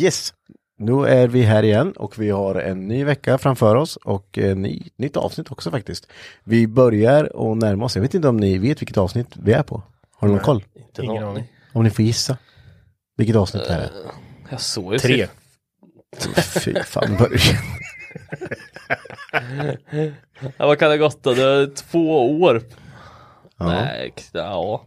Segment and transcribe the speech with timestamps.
[0.00, 0.34] Yes,
[0.78, 4.62] nu är vi här igen och vi har en ny vecka framför oss och en
[4.62, 6.06] ny, nytt avsnitt också faktiskt.
[6.44, 9.62] Vi börjar och närma oss, jag vet inte om ni vet vilket avsnitt vi är
[9.62, 9.82] på.
[10.16, 10.64] Har ni någon koll?
[10.74, 11.44] Inte Ingen aning.
[11.72, 12.38] Om ni får gissa.
[13.16, 13.90] Vilket avsnitt det här är?
[14.50, 15.26] Jag såg ju Tre.
[16.36, 17.38] Fy fan, börja.
[20.56, 21.34] Ja, vad kan det gått då?
[21.34, 22.62] Det är två år.
[23.60, 24.84] Nej, ja.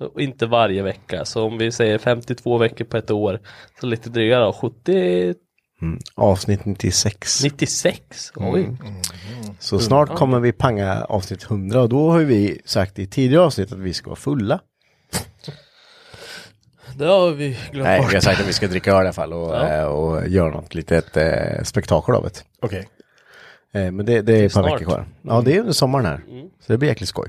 [0.00, 1.24] Och Inte varje vecka.
[1.24, 3.40] Så om vi säger 52 veckor på ett år.
[3.80, 4.52] Så lite dryga då.
[4.52, 5.34] 70,
[5.82, 5.98] Mm.
[6.14, 7.42] Avsnitt 96.
[7.44, 8.32] 96.
[8.36, 8.62] Oj.
[8.64, 8.76] Mm.
[9.58, 13.72] Så snart kommer vi panga avsnitt 100 och då har vi sagt i tidigare avsnitt
[13.72, 14.60] att vi ska vara fulla.
[16.96, 18.10] Det har vi glömt Nej, bort.
[18.10, 19.68] vi har sagt att vi ska dricka öl i alla fall och, Ja.
[19.68, 22.44] eh, och göra något litet eh, spektakel av det.
[22.62, 22.88] Okej.
[23.72, 24.74] Eh, men det, det är ett par snart.
[24.80, 25.06] veckor kvar.
[25.22, 26.20] Ja, det är under sommaren här.
[26.66, 27.28] Så det blir jäkligt skoj.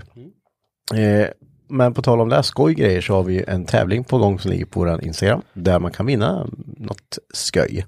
[0.96, 1.28] Eh,
[1.70, 4.52] men på tal om det här skojgrejer så har vi en tävling på gång som
[4.52, 5.42] ligger på vår Instagram.
[5.54, 6.48] Där man kan vinna
[6.78, 7.86] något skoj.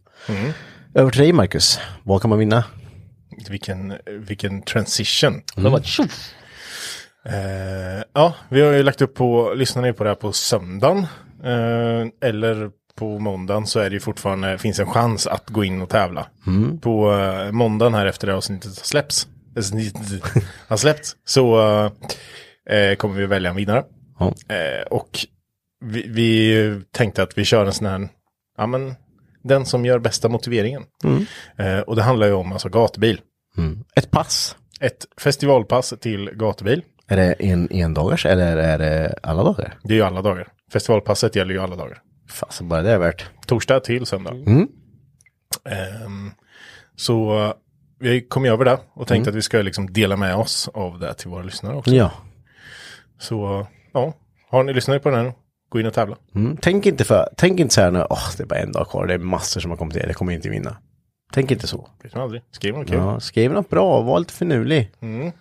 [0.94, 1.79] Över till dig Marcus.
[2.03, 2.63] Vad kan man vinna?
[3.50, 5.41] Vilken, vilken transition.
[5.56, 6.34] Var tjoff.
[7.25, 10.97] Eh, ja, vi har ju lagt upp på, lyssnar ni på det här på söndagen
[11.44, 15.81] eh, eller på måndagen så är det ju fortfarande, finns en chans att gå in
[15.81, 16.28] och tävla.
[16.81, 20.23] På eh, måndagen här efter det avsnittet har släppts, avsnittet
[20.68, 21.59] har släppts, så
[22.69, 23.84] eh, kommer vi välja en vinnare.
[24.19, 24.34] Ja.
[24.56, 25.19] Eh, och
[25.85, 28.09] vi, vi tänkte att vi kör en sån här,
[28.57, 28.96] ja men,
[29.44, 30.84] den som gör bästa motiveringen.
[31.57, 33.22] Eh, och det handlar ju om alltså gatubil.
[33.96, 34.56] Ett pass.
[34.81, 36.84] Ett festivalpass till gatubil.
[37.07, 39.78] Är det en endagars eller är det alla dagar?
[39.84, 40.47] Det är ju alla dagar.
[40.74, 42.01] Festivalpasset gäller ju alla dagar.
[42.30, 43.25] Fasen bara det är värt.
[43.46, 44.31] Torsdag till söndag.
[44.31, 44.68] Mm.
[45.66, 46.31] Ehm,
[46.96, 47.53] så eh,
[48.00, 51.00] vi kom ju över det och tänkte att vi ska liksom dela med oss av
[51.00, 51.91] det till våra lyssnare också.
[51.91, 52.12] Ja.
[53.19, 54.13] Så ja,
[54.50, 55.34] har ni lyssnat på den här,
[55.69, 56.18] gå in och tävla.
[56.35, 56.57] Mm.
[56.62, 59.06] Tänk inte för, tänk inte så här nu, åh det är bara en dag kvar,
[59.07, 60.78] det är massor som har kommit in, det kommer inte vinna.
[61.34, 61.90] Tänk inte så.
[62.13, 62.41] Aldrig.
[62.52, 62.97] Skriv något kul.
[62.97, 64.91] Ja, skriv något bra, var lite finurlig.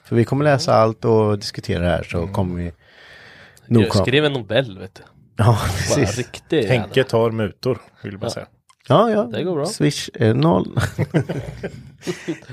[0.04, 2.72] För vi kommer läsa allt och diskutera det här så kommer vi
[3.66, 5.02] nog kom- skrev en Nobel vet du.
[5.36, 6.18] Ja, precis.
[6.18, 6.68] riktigt.
[6.68, 8.46] Henke tar mutor, vill jag bara säga.
[8.88, 9.22] Ja, ja.
[9.22, 9.66] Det går bra.
[9.66, 10.76] Swish är noll.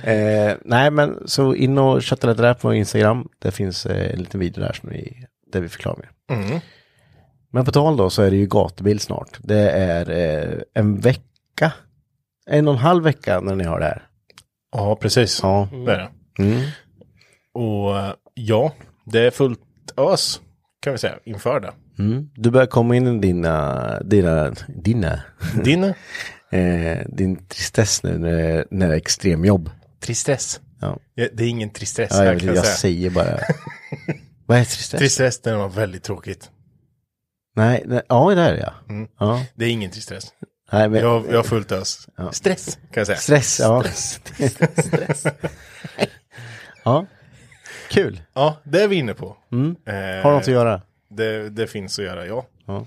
[0.04, 3.30] eh, nej, men så in och chatta lite där på Instagram.
[3.40, 6.38] Det finns eh, en liten video där som vi, där vi förklarar mer.
[6.38, 6.60] Mm.
[7.52, 9.40] Men på tal då så är det ju gatubil snart.
[9.40, 11.72] Det är eh, en vecka,
[12.46, 14.08] en och en halv vecka när ni har det här.
[14.72, 15.40] Ja, precis.
[15.44, 15.68] Ja.
[15.72, 16.10] Det är det.
[16.44, 16.62] Mm.
[17.54, 18.72] Och eh, ja,
[19.06, 19.60] det är fullt
[19.98, 20.42] ös
[20.80, 21.74] kan vi säga inför det.
[22.00, 22.30] Mm.
[22.36, 25.20] Du börjar komma in i dina, dina, dina,
[25.64, 25.82] Din
[26.52, 29.70] eh, din tristess nu när, när det är extremjobb.
[30.00, 30.60] tristess.
[30.82, 31.00] Ja.
[31.16, 32.76] Det är ingen tristess Ja, jag, kan jag jag säga.
[32.76, 33.40] säger bara.
[34.46, 35.00] Vad är tristess?
[35.00, 36.52] Tristess, det var väldigt tråkigt.
[37.56, 38.74] Nej, nej, ja det är det ja.
[38.90, 39.08] Mm.
[39.20, 39.46] ja.
[39.56, 40.24] Det är ingen tristess.
[40.72, 42.08] Nej, men, Jag, jag har fullt ös.
[42.18, 42.32] Ja.
[42.32, 43.18] Stress kan jag säga.
[43.18, 43.84] Stress, ja.
[46.84, 47.06] ja.
[47.90, 48.22] Kul.
[48.34, 49.38] Ja, det är vi inne på.
[49.52, 49.76] Mm.
[49.86, 50.82] Eh, Har något att göra?
[51.10, 52.46] Det, det finns att göra, ja.
[52.66, 52.86] Ja.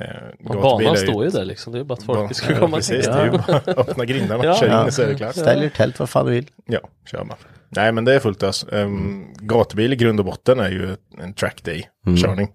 [0.00, 1.72] Eh, banan står ju där liksom.
[1.72, 3.12] Det är bara att folk ska ja, komma precis, till.
[3.14, 4.54] det är ju bara att öppna grindarna, Ja.
[4.54, 4.90] kör in Ja.
[4.90, 5.34] så är det klart.
[5.36, 6.46] Ställ er tält vad fan du vill.
[6.66, 6.80] Ja,
[7.10, 7.36] kör man.
[7.70, 8.66] Nej men det är fullt ös.
[8.72, 11.88] Um, gatubil i grund och botten är ju en track day
[12.22, 12.48] körning.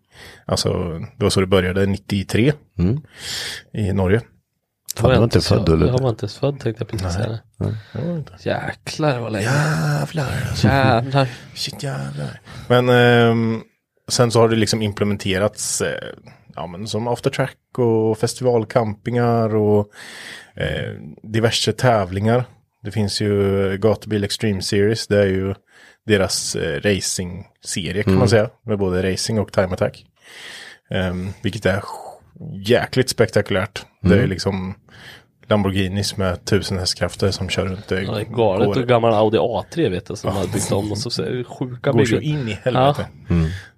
[0.46, 0.74] Alltså
[1.18, 2.54] det var så det började 93
[3.74, 4.22] i Norge.
[4.96, 5.88] Fan, du var inte född, eller?
[5.88, 7.40] Jag var inte ens född tänkte jag precis säga.
[8.40, 9.46] Jäklar vad länge.
[9.46, 10.54] Jävlar.
[10.64, 11.28] Jävlar.
[11.56, 12.40] Shit jävlar.
[12.68, 13.62] Men ehm,
[14.10, 16.10] sen så har det liksom implementerats eh,
[16.56, 19.90] ja, men som aftertrack och festivalcampingar och
[20.56, 22.46] eh, diverse tävlingar.
[22.84, 25.08] Det finns ju Gatubil Extreme Series.
[25.08, 25.54] Det är ju
[26.06, 28.50] deras eh, racing-serie kan man säga.
[28.66, 30.06] Med både racing och time attack.
[30.90, 31.84] Ehm, vilket är
[32.68, 33.86] jäkligt spektakulärt.
[34.02, 34.76] Det är liksom
[35.54, 37.86] Lamborghinis med tusen hästkrafter som kör runt.
[37.92, 38.36] Ja, det är galet.
[38.36, 41.44] går- Och gammal Audi A3 vet jag som hade byggt om och så, så är
[41.44, 42.40] sjuka går så byggen.
[42.40, 43.06] in i helvete.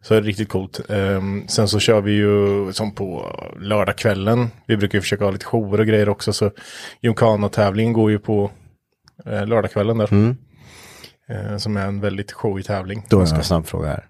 [0.01, 0.81] Så det är riktigt coolt.
[0.89, 4.47] Ehm, sen så kör vi ju som på lördagskvällen.
[4.67, 6.33] Vi brukar ju försöka ha lite shower och grejer också.
[6.33, 6.51] Så
[7.01, 8.51] Gymkhana-tävlingen går ju på
[9.25, 10.35] eh, lördagskvällen där.
[11.29, 13.05] Eh, som är en väldigt showig tävling.
[13.09, 14.07] Då har jag en snabb fråga här.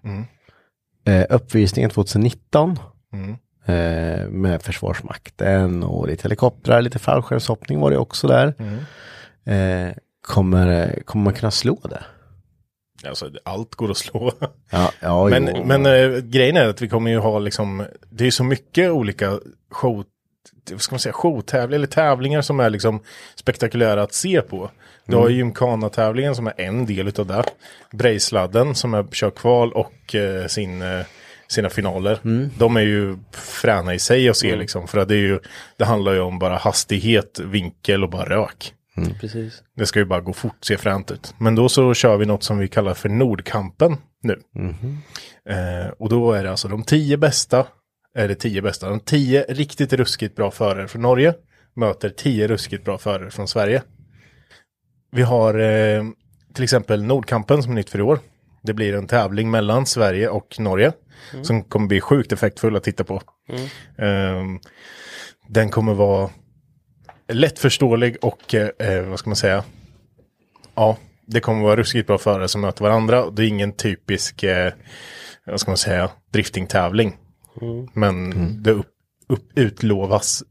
[1.08, 2.80] Eh, uppvisningen 2019
[3.66, 8.54] eh, med Försvarsmakten och lite helikoptrar, lite fallskärmshoppning var det också där.
[9.46, 12.04] Eh, kommer, kommer man kunna slå det?
[13.08, 14.32] Alltså, allt går att slå.
[14.70, 15.64] Ja, ja men jo.
[15.66, 19.40] men eh, grejen är att vi kommer ju ha liksom, det är så mycket olika
[19.72, 20.04] show,
[20.72, 23.00] vad ska man säga, showtävlingar eller tävlingar som är liksom
[23.36, 24.72] spektakulära att se på.
[25.08, 27.44] Du har ju Gymkhana-tävlingen som är en del utav det.
[27.92, 31.06] Brejsladden som är kör kval och eh, sin, eh,
[31.48, 32.20] sina finaler.
[32.58, 34.88] De är ju fräna i sig att se liksom.
[34.88, 35.40] För att det, är ju,
[35.78, 38.74] det handlar ju om bara hastighet, vinkel och bara rök.
[39.20, 39.64] Precis.
[39.76, 41.34] Det ska ju bara gå fort, se fränt ut.
[41.38, 44.40] Men då så kör vi något som vi kallar för Nordkampen nu.
[45.50, 47.68] Eh, och då är det alltså de tio bästa,
[48.16, 51.34] är det tio bästa, de tio riktigt ruskigt bra förare från Norge
[51.76, 53.84] möter tio ruskigt bra förare från Sverige.
[55.12, 56.04] Vi har eh,
[56.54, 58.20] till exempel Nordkampen som är nytt för i år.
[58.64, 60.92] Det blir en tävling mellan Sverige och Norge
[61.42, 63.22] som kommer bli sjukt effektfull att titta på.
[63.98, 64.60] Ehm,
[65.48, 66.30] den kommer vara
[67.28, 69.64] lättförståelig och eh, vad ska man säga?
[70.76, 70.98] Ja,
[71.28, 73.30] det kommer vara ruskigt bra förare som möter varandra.
[73.30, 74.74] Det är ingen typisk, eh,
[75.46, 77.18] vad ska man säga, driftingtävling.
[77.94, 78.92] Men det upp,
[79.28, 80.44] upp, utlovas.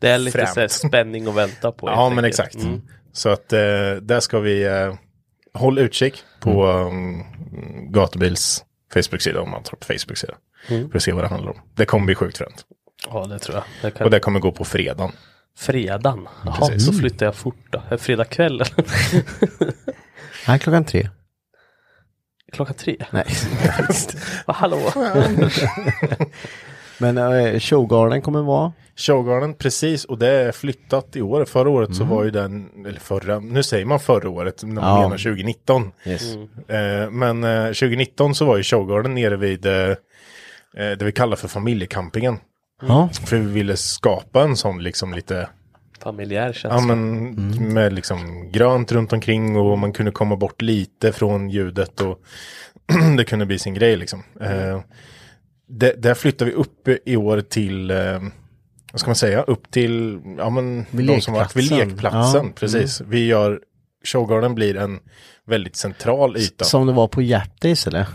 [0.00, 1.88] Det är lite så här spänning att vänta på.
[1.88, 2.40] Ja, men enkelt.
[2.40, 2.64] exakt.
[2.64, 2.80] Mm.
[3.12, 4.94] Så att eh, där ska vi eh,
[5.54, 7.24] hålla utkik på um,
[7.92, 8.64] Gatubils
[8.94, 10.34] Facebook-sida om man tar på Facebook-sida.
[10.66, 11.60] För att se vad det handlar om.
[11.74, 12.64] Det kommer bli sjukt fränt.
[13.08, 13.64] Ja, det tror jag.
[13.82, 14.04] Det kan...
[14.04, 15.12] Och det kommer gå på fredagen.
[15.58, 16.28] Fredagen.
[16.44, 16.86] Jaha, Precis.
[16.86, 17.78] så flyttar jag fort då.
[17.78, 18.62] Är det Fredag kväll?
[20.48, 21.08] Nej, klockan tre.
[22.52, 22.96] Klockan tre?
[23.10, 23.24] Nej.
[24.46, 24.92] Va, hallå?
[26.98, 28.72] Men eh, Showgarden kommer vara?
[29.00, 31.44] Showgarden, precis, och det är flyttat i år.
[31.44, 34.84] Förra året så var ju den, eller förra, nu säger man förra året, när man
[34.84, 35.02] Ja.
[35.02, 35.92] menar 2019.
[36.06, 36.34] Yes.
[36.68, 39.96] Eh, men eh, 2019 så var ju Showgarden nere vid eh, eh,
[40.76, 42.38] det vi kallar för familjecampingen.
[42.82, 43.08] Ja.
[43.26, 45.48] För vi ville skapa en sån liksom lite,
[46.02, 46.78] Familjär känsla.
[46.80, 47.34] ja men
[47.72, 52.18] med liksom grönt runt omkring och man kunde komma bort lite från ljudet och
[53.16, 54.22] det kunde bli sin grej liksom.
[54.40, 54.80] Eh,
[55.68, 58.20] det, där flyttar vi upp i år till, eh,
[58.92, 62.46] vad ska man säga, upp till, ja men, Vid de som varit vid lekplatsen.
[62.46, 62.52] Ja.
[62.54, 63.00] precis.
[63.00, 63.60] Vi gör,
[64.04, 64.98] Showgarden blir en
[65.46, 66.64] väldigt central yta.
[66.64, 68.06] Som det var på Japdays eller?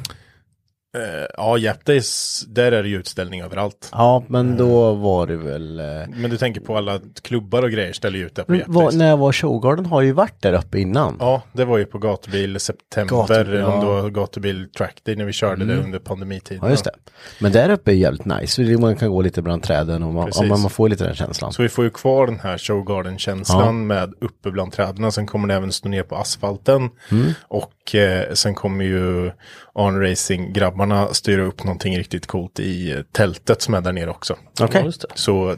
[0.95, 3.89] Eh, ja, Japdays, där är det ju utställning överallt.
[3.91, 5.79] Ja, men då var det väl...
[5.79, 8.95] eh, Men du tänker på alla klubbar och grejer ställer ju ut där på Japdays.
[8.95, 11.17] när var Showgarden har ju varit där uppe innan.
[11.19, 13.85] Ja, det var ju på gatubil september, Gatubil, om ja.
[14.01, 16.59] var gatubil track day när vi körde det under pandemitiden.
[16.63, 16.91] Ja, just det.
[17.39, 18.77] Men där uppe är jävligt nice.
[18.77, 21.53] Man kan gå lite bland träden och man, ja, man får lite den känslan.
[21.53, 23.71] Så vi får ju kvar den här showgarden-känslan Ja.
[23.71, 25.11] med uppe bland träden.
[25.11, 26.89] Sen kommer det även stå ner på asfalten.
[27.11, 27.31] Mm.
[27.47, 29.31] Och eh, sen kommer ju
[29.75, 34.35] Arn Racing-grabbarna styra upp någonting riktigt coolt i eh, tältet som är där nere också.
[34.59, 34.91] Ja, det.
[35.15, 35.55] Så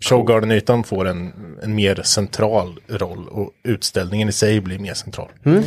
[0.00, 5.28] Showgarden-ytan får en, en mer central roll och utställningen i sig blir mer central.
[5.44, 5.62] Mm.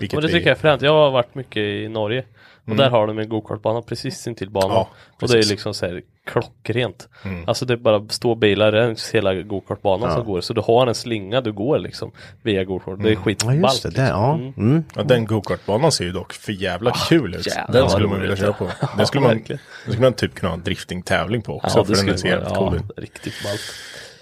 [0.00, 0.82] Vilket Och det vi- tycker jag är fränt.
[0.82, 2.24] Jag har varit mycket i Norge.
[2.68, 4.70] Och där har de en gokartbana precis intill banan.
[4.70, 4.88] Ja,
[5.22, 7.08] och det är liksom så här klockrent.
[7.46, 10.40] Alltså det är bara stå bilar längs hela gokartbanan som går.
[10.40, 13.02] Så du har en slinga du går liksom via gokart.
[13.02, 13.62] Det är Ja, skitballt.
[13.62, 13.90] just det.
[13.90, 14.34] Där, ja.
[14.34, 14.84] Mm.
[14.94, 17.46] Ja, den gokartbanan ser ju dock för jävla kul ut.
[17.46, 18.64] jävlar Den skulle man vilja köra på.
[18.80, 21.78] Ja, Den skulle man, den skulle man typ kunna ha en driftingtävling på också.
[21.78, 22.82] Ja, för det den skulle ser jävligt ja, cool ut.
[22.96, 23.60] riktigt ballt.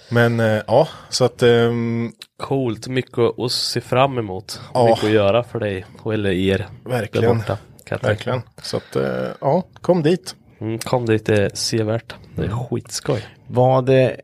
[0.09, 4.61] Men eh, ja, så att ehm, Coolt, mycket att se fram emot.
[4.75, 4.87] Ja.
[4.87, 6.67] Mycket att göra för dig, eller er.
[6.85, 7.29] Verkligen.
[7.29, 7.59] Där borta,
[7.91, 8.41] verkligen.
[8.63, 10.37] Så att eh, ja, kom dit.
[10.61, 12.15] Mm, kom dit, det är sevärt.
[12.37, 13.25] Det är skitskoj.
[13.47, 14.17] Var det, eh,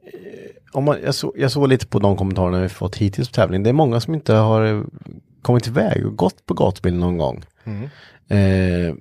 [0.72, 3.62] om man, jag, så, jag såg lite på de kommentarerna vi fått hittills på tävlingen.
[3.62, 4.82] Det är många som inte har eh,
[5.42, 7.44] kommit iväg och gått på gatubil någon gång.
[8.28, 8.94] Eh,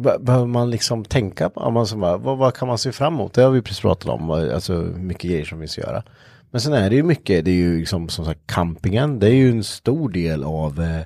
[0.00, 3.14] be- behöver man liksom tänka på, man som bara, vad, vad kan man se fram
[3.14, 3.32] emot?
[3.34, 6.02] Det har vi precis pratat om, vad- alltså mycket grejer som vi ska göra.
[6.50, 9.34] Men sen är det ju mycket, det är ju liksom som sagt campingen, det är
[9.34, 11.00] ju en stor del av eh,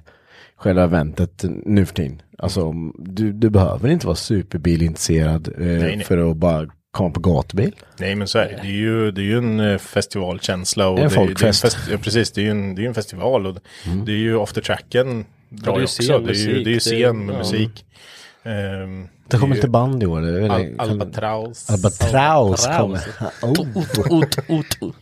[0.62, 2.22] själva eventet nu för tiden.
[2.38, 6.04] Alltså om- du, du behöver inte vara superbilintresserad eh, nej.
[6.04, 7.74] för att bara komma på gatubil.
[7.98, 8.58] Nej men så är det.
[8.62, 10.88] Det är ju, det är ju en eh, festivalkänsla.
[10.88, 11.62] Och Det är en det, folkfest.
[11.62, 13.46] Det är en fest, ja, precis, det är ju en, det är ju en festival.
[13.46, 13.58] Och
[14.06, 16.02] det är ju after tracken drar det är ju också.
[16.02, 17.38] scen, Det är ju, det är ju scen med ja.
[17.38, 17.84] musik.
[18.44, 20.40] Ehm, Det kommer är inte band i år.
[20.42, 21.70] Al kan- Albatraus.
[21.70, 23.16] Albatraus Albatraus.
[23.42, 23.42] kommer.
[24.10, 24.92] Oh,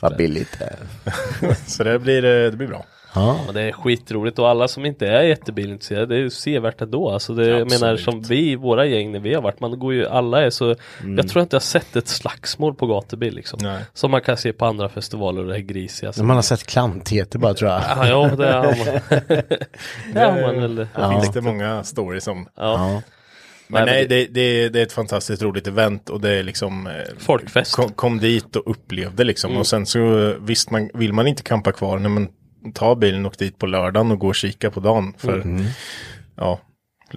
[0.00, 1.54] vad billigt det är.
[1.66, 2.84] Så det blir, eh, det blir bra.
[3.14, 3.40] Ja.
[3.46, 7.10] Ja, det är skitroligt och alla som inte är jättebilintresserade det är ju sevärt ändå.
[7.10, 10.06] Alltså det, jag menar som vi, våra gäng när vi har varit, man går ju,
[10.06, 10.76] alla är så
[11.16, 13.58] Jag tror inte jag har sett ett slagsmål på gatubil liksom.
[13.62, 13.84] Nej.
[13.94, 16.12] Som man kan se på andra festivaler och det är grisiga.
[16.16, 17.82] Man har sett klantigheter bara tror jag.
[17.88, 19.00] Ja, ja, det har man.
[20.14, 20.76] det har man väl.
[20.76, 22.48] Det finns det många stories om.
[22.56, 23.02] Ja.
[23.66, 26.42] Men Nej, nej, men det, det, det är ett fantastiskt roligt event och det är
[26.42, 27.74] liksom eh, Folkfest.
[27.74, 31.72] Kom, kom dit och upplevde liksom och sen så visst man, vill man inte campa
[31.72, 32.28] kvar, nej men
[32.74, 35.44] ta bilen och dit på lördagen och gå och kika på dagen för
[36.36, 36.60] ja,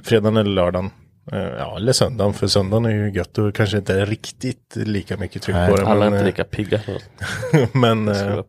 [0.04, 0.90] fredagen eller lördagen.
[1.32, 5.18] eh, Ja, eller söndagen, för söndagen är ju gött och kanske inte är riktigt lika
[5.18, 5.86] mycket tryck Nej, på det.
[5.88, 6.80] Alla är men, inte eh, lika pigga.
[7.74, 8.40] men eh,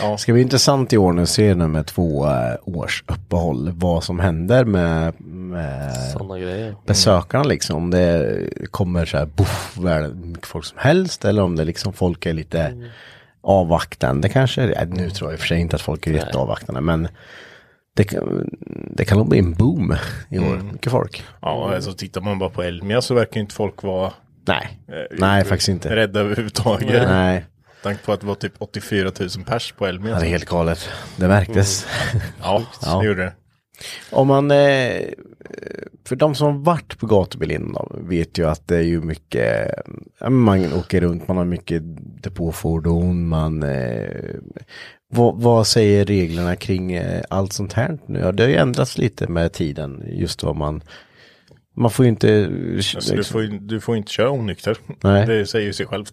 [0.00, 2.28] Det ska bli intressant i år nu se nu med två
[2.64, 7.76] års uppehåll vad som händer med, med besökarna liksom.
[7.76, 8.38] Om det
[8.70, 9.78] kommer så här boff,
[10.42, 12.90] folk som helst eller om det liksom folk är lite
[13.40, 14.86] avvaktande kanske.
[14.90, 17.08] Nu tror jag i och för sig inte att folk är jätteavvaktande men
[17.96, 18.48] det kan,
[18.96, 19.94] det kan nog bli en boom
[20.28, 20.56] i år.
[20.72, 21.24] Mycket folk.
[21.42, 24.12] ja, alltså tittar man bara på Elmia så verkar inte folk vara
[24.46, 25.96] Nej, eh, nej faktiskt inte.
[25.96, 27.08] rädda överhuvudtaget.
[27.08, 27.44] Nej,
[27.82, 30.12] Tanke på att det var typ 84 000 pers på Elmia.
[30.12, 30.88] ja, det är helt galet.
[31.16, 31.86] Det märktes.
[32.42, 32.98] Ja, Ja.
[33.00, 33.32] det gjorde det.
[34.10, 35.02] Om man, eh,
[36.08, 39.00] för de som har varit på gatubil innan då, vet ju att det är ju
[39.00, 39.70] mycket,
[40.28, 41.82] man åker runt, man har mycket
[42.22, 44.34] depåfordon, man, eh,
[45.10, 48.18] vad, vad säger reglerna kring eh, allt sånt här nu?
[48.18, 50.82] Ja, det har ju ändrats lite med tiden, just vad man,
[51.76, 54.76] man får ju inte, Alltså, du, får, du får inte köra onykter.
[55.02, 55.26] Nej.
[55.26, 56.12] Det säger sig självt.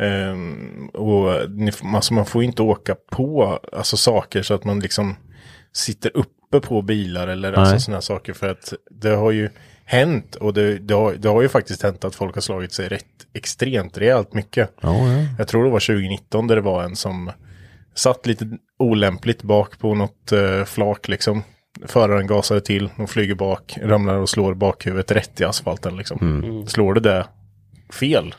[0.00, 5.16] Ehm, och ni, alltså, man får inte åka på alltså, saker så att man liksom
[5.72, 6.16] sitter
[6.56, 7.80] uppe på bilar eller alltså, Nej.
[7.80, 8.32] sådana saker.
[8.32, 9.50] För att det har ju
[9.84, 12.88] hänt och det, det, har, det har ju faktiskt hänt att folk har slagit sig
[12.88, 14.70] rätt extremt rejält mycket.
[14.80, 15.26] ja, ja.
[15.38, 17.30] Jag tror det var 2019 där det var en som
[17.94, 21.42] satt lite olämpligt bak på något eh, flak liksom.
[21.86, 26.64] Föraren gasade till, de flyger bak, ramlar och slår bakhuvudet rätt i asfalten liksom.
[26.68, 27.26] Slår det där
[27.92, 28.34] fel,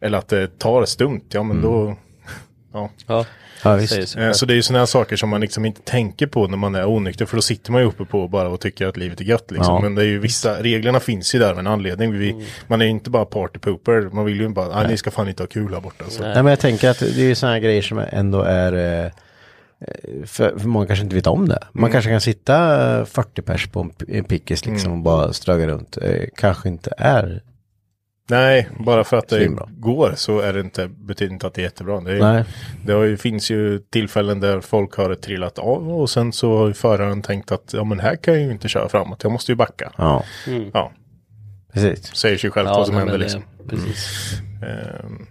[0.00, 1.96] eller att det tar stumt, ja men då...
[2.72, 2.90] Ja.
[3.06, 3.24] Ja,
[3.64, 4.16] ja visst.
[4.16, 4.32] Eh.
[4.32, 6.74] Så det är ju sådana här saker som man liksom inte tänker på när man
[6.74, 9.24] är onykter, för då sitter man ju uppe på bara och tycker att livet är
[9.24, 9.74] gött liksom.
[9.74, 9.80] Ja.
[9.80, 12.18] Men det är ju vissa, reglerna finns ju där med en anledning.
[12.18, 15.28] Vi, Man är ju inte bara partypooper, man vill ju bara, nej ni ska fan
[15.28, 16.04] inte ha kul här borta.
[16.08, 16.22] Så.
[16.22, 19.10] Nej men jag tänker att det är ju sådana grejer som ändå är eh, eh,
[20.26, 21.58] för, för många kanske inte vet om det.
[21.72, 25.96] Man kanske kan sitta eh, 40 pers på en, pickis liksom och bara ströga runt.
[26.02, 27.42] Eh, kanske inte är.
[28.30, 29.68] Nej, bara för att det Svinbra.
[29.70, 32.00] går så är det inte, betyder inte att det är jättebra.
[32.00, 32.44] Det, är, Nej.
[32.84, 36.66] det har ju, finns ju tillfällen där folk har trillat av och sen så har
[36.68, 39.52] ju föraren tänkt att ja men här kan jag ju inte köra framåt, jag måste
[39.52, 39.92] ju backa.
[39.96, 40.24] Ja,
[40.72, 40.92] Ja,
[41.72, 42.16] precis.
[42.16, 43.42] säger sig självt Ja, vad som nej, händer men det- liksom.
[43.68, 44.32] Precis.
[44.62, 45.26] Ehm,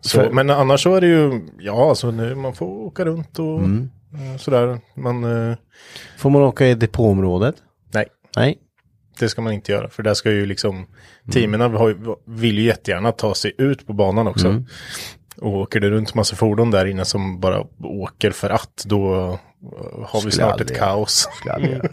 [0.00, 3.38] så, För- Men annars så är det ju, ja alltså nu, man får åka runt
[3.38, 3.90] och Mm.
[4.14, 4.78] eh, sådär.
[4.94, 5.56] Man, eh,
[6.18, 7.54] Får man åka i depåområdet?
[7.94, 8.06] nej,
[8.36, 8.58] Nej.
[9.18, 9.88] Det ska man inte göra.
[9.88, 10.86] För där ska ju liksom,
[11.32, 11.78] teamen
[12.24, 14.48] vill ju jättegärna ta sig ut på banan också.
[14.48, 14.66] Mm.
[15.40, 19.38] Och åker det runt massa fordon där inne som bara åker för att, då eh,
[20.06, 21.28] har vi snart aldrig ett kaos.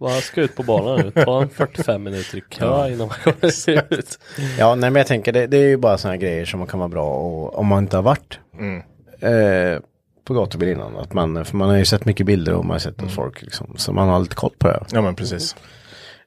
[0.00, 1.24] Bara ska ut på banan nu.
[1.24, 3.46] Ta en 45 minuter i kö innan man kommer
[3.92, 4.18] ut.
[4.58, 6.88] Ja, nej men jag tänker det, det är ju bara sådana grejer som kan vara
[6.88, 8.82] bra och, om man inte har varit Mm.
[9.20, 9.80] eh,
[10.24, 10.96] på gatubil innan.
[10.96, 13.06] Att man, för man har ju sett mycket bilder och man har sett Mm.
[13.08, 13.74] hos folk liksom.
[13.76, 14.84] Så man har lite koll på det.
[14.92, 15.56] Ja men precis.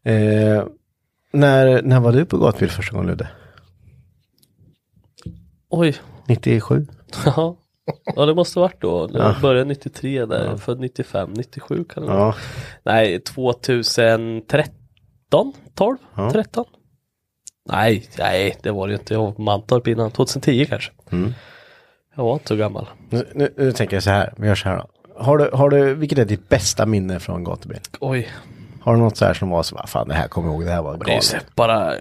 [0.05, 0.63] Eh,
[1.31, 3.27] när, när var du på gatubil första gången Ludde?
[5.69, 5.95] Oj.
[6.27, 6.87] 97?
[7.25, 7.57] Ja.
[8.15, 9.07] Ja det måste varit då.
[9.07, 9.35] Det Ja.
[9.41, 10.57] började 93 där.
[10.57, 12.19] Född 95, 97 kan det vara.
[12.19, 12.35] Ja.
[12.83, 15.53] Nej 2013?
[15.75, 15.97] 12?
[16.15, 16.31] Ja.
[16.31, 16.65] 13?
[17.69, 19.13] Nej, nej det var det ju inte.
[19.13, 20.11] Jag var på Mantorp innan.
[20.11, 20.91] 2010 kanske.
[21.11, 21.33] Mm.
[22.15, 22.87] Jag var inte så gammal.
[23.09, 24.87] Nu, nu, nu tänker jag så här, vi gör så här då.
[25.23, 27.79] Har du, har du, vilket är ditt bästa minne från gatubil?
[27.99, 28.29] Oj.
[28.85, 30.65] Har du något så här som var så, "Ah, fan det här kommer jag ihåg,
[30.65, 31.23] det här var Det är ju galet.
[31.23, 31.93] så bara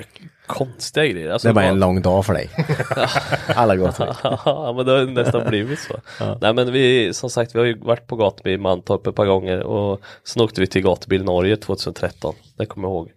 [0.47, 1.31] konstiga grejer.
[1.31, 2.51] Alltså, Det är bara var- en lång dag för dig.
[3.57, 4.09] Alla gator.
[4.45, 5.95] ja men det har nästan blivit så.
[6.41, 9.27] Nej men vi, som sagt, vi har ju varit på gatubil i Mantorp ett par
[9.27, 12.35] gånger och sen åkte vi till gatubil Norge 2013.
[12.59, 13.11] Det kommer jag ihåg.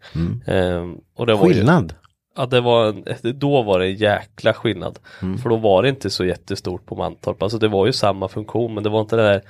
[0.48, 1.94] Ehm, och det var ju, Skillnad.
[2.38, 3.04] Ja det var en,
[3.40, 5.00] då var det en jäkla skillnad.
[5.44, 7.44] För då var det inte så jättestort på Mantorp.
[7.44, 9.42] Alltså det var ju samma funktion men det var inte det där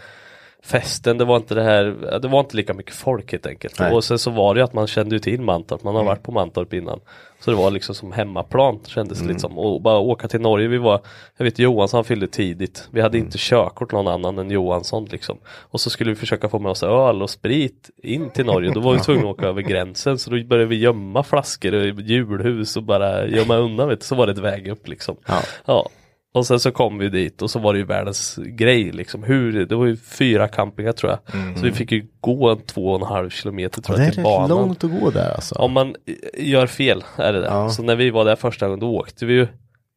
[0.68, 3.80] festen, det var inte det här, det var inte lika mycket folk helt enkelt.
[3.80, 3.94] Nej.
[3.94, 6.24] Och sen så var det ju att man kände ju till Mantorp, man har varit
[6.24, 7.00] på Mantorp innan.
[7.40, 9.58] Så det var liksom som hemmaplan kändes det lite som.
[9.58, 11.02] Och bara åka till Norge, vi var,
[11.38, 12.88] jag vet Johansson fyllde tidigt.
[12.92, 15.38] Vi hade inte körkort någon annan än Johansson liksom.
[15.48, 18.72] Och så skulle vi försöka få med oss öl och sprit in till Norge.
[18.74, 20.18] Då var vi tvungna att åka över gränsen.
[20.18, 24.06] Så då började vi gömma flaskor i julhus och bara gömma undan vet du.
[24.06, 25.16] Så var det ett väg upp liksom.
[25.26, 25.42] Ja.
[25.66, 25.90] Ja.
[26.38, 29.24] Och sen så kom vi dit och så var det ju världens grej liksom.
[29.24, 31.20] Hur, det var ju fyra campingar tror jag.
[31.58, 34.14] Så vi fick ju gå en två och en halv kilometer tror Det jag är
[34.14, 34.50] till banan.
[34.50, 35.56] långt att gå där alltså.
[35.56, 35.96] Om man
[36.38, 37.48] gör fel är det det.
[37.48, 37.70] Ja.
[37.70, 39.48] Så när vi var där första gången då åkte vi ju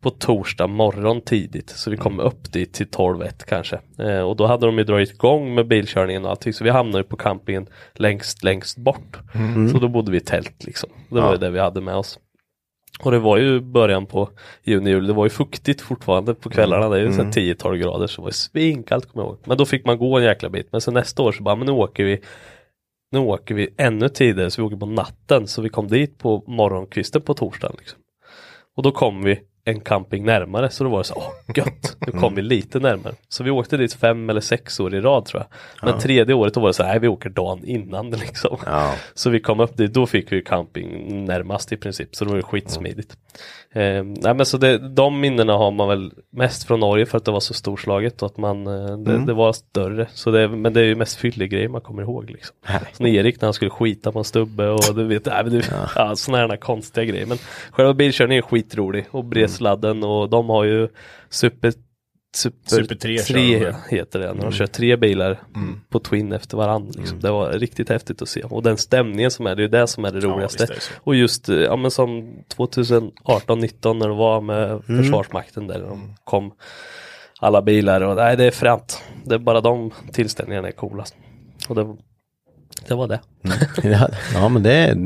[0.02, 1.70] på torsdag morgon tidigt.
[1.70, 2.26] Så vi kom Mm.
[2.26, 3.78] upp dit till 12-1 kanske.
[3.98, 6.52] Eh, och då hade de ju dragit igång med bilkörningen och allting.
[6.52, 9.18] Så vi hamnade ju på campingen längst, längst bort.
[9.72, 10.90] Så då bodde vi i tält liksom.
[11.08, 11.28] Det var Mm.
[11.28, 11.34] Ja.
[11.34, 12.18] ju det vi hade med oss.
[13.02, 14.30] Och det var ju början på
[14.62, 15.06] juni, juli.
[15.06, 16.88] Det var ju fuktigt fortfarande på kvällarna.
[16.88, 17.30] Det är ju mm.
[17.30, 19.38] 10-12 grader så det var ju svinkallt kommer jag ihåg.
[19.44, 20.68] Men då fick man gå en jäkla bit.
[20.72, 22.20] Men sen nästa år så bara, men nu åker vi
[23.12, 26.44] nu åker vi ännu tidigare så vi åker på natten så vi kom dit på
[26.46, 27.76] morgonkvisten på torsdagen.
[27.78, 27.98] Liksom.
[28.76, 32.12] Och då kom vi en camping närmare så då var det så åh gött, nu
[32.12, 33.14] kom vi lite närmare.
[33.28, 35.90] Så vi åkte dit fem eller sex år i rad tror jag.
[35.90, 38.56] Men tredje året då var det så här, nej vi åker dagen innan liksom.
[38.66, 38.94] Ja.
[39.14, 42.36] Så vi kom upp dit, då fick vi camping närmast i princip, så då var
[42.36, 43.16] det skitsmidigt.
[43.72, 47.24] Eh, nej men så det, de minnena har man väl mest från Norge för att
[47.24, 50.06] det var så storslaget och att man, eh, det, det var större.
[50.14, 52.56] Så det, men det är ju mest fyllig grejer man kommer ihåg liksom.
[52.92, 55.62] Som Erik när han skulle skita på en stubbe och du vet, nej, men du,
[55.96, 56.16] ja.
[56.16, 57.26] sådana här konstiga grejer.
[57.26, 57.38] Men
[57.70, 59.24] själva bilkörningen är skitrolig och
[59.60, 60.88] bredsladden och de har ju
[61.30, 61.72] super
[62.36, 63.74] Super, Super 3 kör de tre med.
[63.88, 65.40] heter det, när de kör tre bilar
[65.88, 66.92] på Twin efter varandra.
[66.98, 67.20] Liksom.
[67.20, 68.42] Det var riktigt häftigt att se.
[68.42, 70.62] Och den stämningen som är, det är ju det som är det Ja, roligaste.
[70.64, 70.74] är det
[71.04, 76.52] och just, eh, ja men som 2018-19 när det var med Försvarsmakten där de kom
[77.40, 79.02] alla bilar och nej det är fränt.
[79.24, 81.14] Det är bara de tillställningarna är coolast.
[81.68, 81.96] Och det,
[82.88, 83.20] det var det.
[83.82, 84.96] Ja, ja men det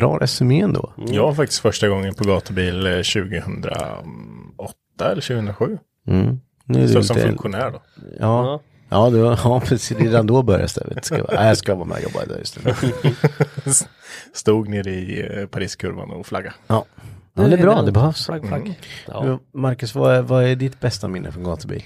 [0.00, 0.92] bra resumé ändå.
[0.96, 5.78] Jag var faktiskt första gången på gatubil eh, 2008 eller 2007.
[6.08, 6.40] Mm.
[6.64, 7.82] Nu är Så du som lite- funktionär då.
[8.20, 9.98] Ja, ja, du, ja precis.
[9.98, 11.04] Redan då började det.
[11.04, 12.74] Ska, jag- nej, jag ska vara med och jobba där just nu.
[14.34, 16.54] Stod nere i eh, Pariskurvan och flagga.
[16.66, 16.84] Ja.
[17.34, 17.82] ja, det är bra.
[17.82, 18.26] Det behövs.
[18.26, 18.80] Flagg, flagg.
[19.06, 19.24] Ja.
[19.52, 21.82] Du, Marcus, vad är, vad är ditt bästa minne från gatubil?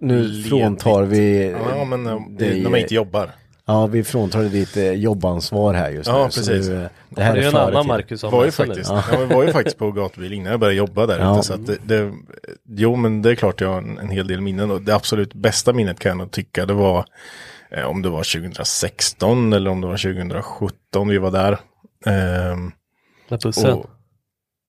[0.00, 0.48] Nu Ledigt.
[0.48, 1.54] fråntar vi...
[1.76, 3.30] Ja, men eh, dig- när man inte jobbar.
[3.68, 6.30] Ja, vi fråntar dig ditt eh, jobbansvar här just Ja, nu.
[6.30, 6.68] så precis.
[6.68, 7.86] nu, eh, det här är ju en annan.
[7.86, 9.02] Marcus som var ju faktiskt, ja.
[9.10, 11.42] men var ju faktiskt på gatubil innan jag började jobba där Ja.
[11.42, 12.12] Så att det, det,
[12.68, 14.70] jo men det är klart jag har en, en hel del minnen.
[14.70, 17.04] Och det absolut bästa minnet kan jag nog tycka det var
[17.70, 21.58] eh, om det var 2016 eller om det var 2017 vi var där.
[22.06, 22.72] Ehm,
[23.28, 23.72] Med bussen.
[23.72, 23.86] och,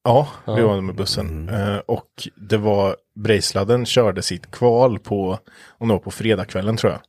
[0.04, 1.50] ja, vi var med bussen.
[1.50, 5.40] Eh, och det var Brejsladden körde sitt kval på,
[5.78, 7.02] om det var på fredagskvällen tror jag.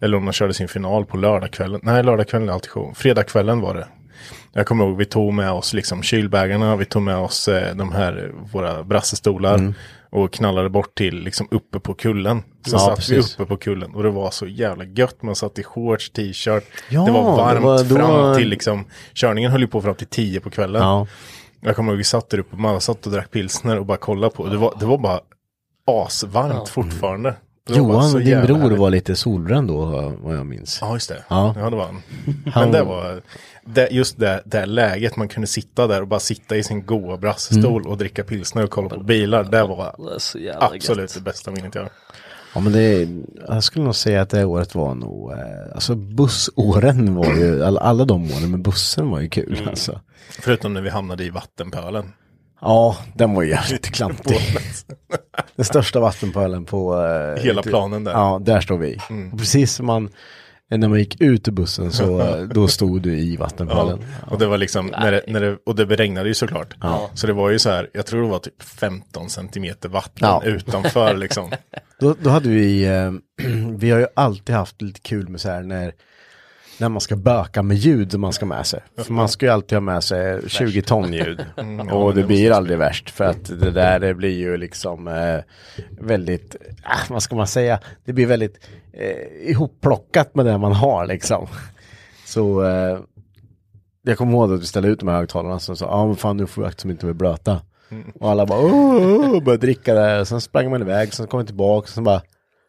[0.00, 1.80] Eller om de körde sin final på lördagskvällen.
[1.82, 2.92] Nej, lördagskvällen är alltid show.
[2.96, 3.88] Fredagskvällen var det.
[4.52, 7.92] Jag kommer ihåg, vi tog med oss liksom kylbägarna, vi tog med oss eh, de
[7.92, 9.74] här, våra brassestolar.
[10.10, 12.42] Och knallade bort till liksom uppe på kullen.
[12.66, 13.16] Så Ja, satt precis.
[13.38, 15.22] vi uppe på kullen och det var så jävla gött.
[15.22, 16.64] Man satt i shorts, t-shirt.
[16.90, 18.84] Ja, det var varmt det var då- fram till liksom,
[19.14, 20.82] körningen höll ju på fram till tio på kvällen.
[20.82, 21.06] Ja.
[21.60, 24.34] Jag kommer ihåg vi satt där uppe, man satt och drack pilsner och bara kollade
[24.34, 24.46] på.
[24.46, 25.20] Det var, det var bara
[25.86, 27.34] asvarmt fortfarande.
[27.68, 28.78] Johan, din bror, härligt.
[28.78, 29.84] var lite solbränd då,
[30.22, 30.78] vad jag minns.
[30.80, 31.24] Ja, just det.
[31.28, 31.54] Ja.
[31.58, 32.02] Ja, det var han.
[32.54, 33.22] Men det var
[33.64, 37.16] det, just det, det läget man kunde sitta där och bara sitta i sin goa
[37.16, 39.44] brassestol och dricka pilsner och kolla på bilar.
[39.44, 39.94] Det var
[40.34, 41.14] Det absolut gött.
[41.14, 41.90] det bästa minnet jag har.
[42.54, 43.08] Ja men det,
[43.48, 45.38] jag skulle nog säga att det året var nog, eh,
[45.74, 49.68] alltså bussåren var ju, alla, alla de åren med bussen var ju kul Mm.
[49.68, 50.00] alltså.
[50.40, 52.12] Förutom när vi hamnade i vattenpölen.
[52.62, 54.38] Ja, den var ju jävligt klantig.
[55.56, 56.94] Den största vattenpölen på...
[57.36, 58.12] eh, Hela planen där.
[58.12, 58.98] Ja, där står vi.
[59.32, 60.08] Och precis som man,
[60.70, 64.04] när man gick ut ur bussen så, eh, då stod du i Ja, vattenpölen.
[64.26, 66.74] och det var liksom, när det, när det, och det regnade ju såklart.
[67.14, 70.42] Så det var ju så här, jag tror det var typ 15 centimeter vatten Ja.
[70.44, 71.50] utanför liksom.
[72.00, 73.12] Då, då hade vi, eh,
[73.76, 75.92] vi har ju alltid haft lite kul med så här när,
[76.82, 78.80] när man ska böka med ljud som man ska med sig.
[78.96, 81.44] För man ska ju alltid ha med sig 20 ton ljud.
[81.92, 85.38] och det blir aldrig värst för att det där det blir ju liksom eh,
[86.00, 88.58] väldigt, ah, vad ska man säga, det blir väldigt
[88.92, 91.46] eh, ihopplockat med det man har liksom.
[92.26, 92.98] Så eh,
[94.02, 96.36] jag kommer ihåg att vi ställde ut de här högtalarna så sa ja men fan
[96.36, 97.60] nu får vi akta som inte blir blöta.
[98.20, 101.46] Och alla bara åh, åh, började dricka där, sen sprang man iväg, sen kom man
[101.46, 102.22] tillbaka, sen bara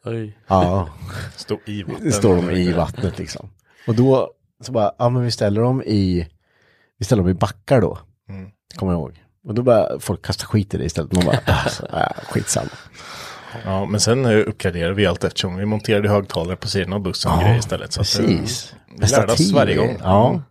[0.05, 0.37] Oj.
[0.47, 0.89] ja,
[1.35, 2.05] Stå i vatten.
[2.05, 3.49] det står de i vattnet liksom.
[3.87, 4.31] Och då
[4.63, 6.27] så bara, ja men vi ställer dem i,
[6.99, 7.97] vi ställer dem i backar då.
[8.75, 9.23] Kommer jag ihåg.
[9.47, 11.11] Och då började folk kasta skit i det istället.
[11.11, 12.69] Man bara, alltså, äh, skitsamma.
[13.65, 17.31] Ja, men sen eh, uppgraderade vi allt eftersom vi monterade högtalare på sidan av bussen
[17.31, 17.93] och Ja, grejer istället.
[17.93, 18.73] Så att, eh, Precis.
[18.99, 19.97] vi lärde oss varje gång.
[20.03, 20.41] Ja.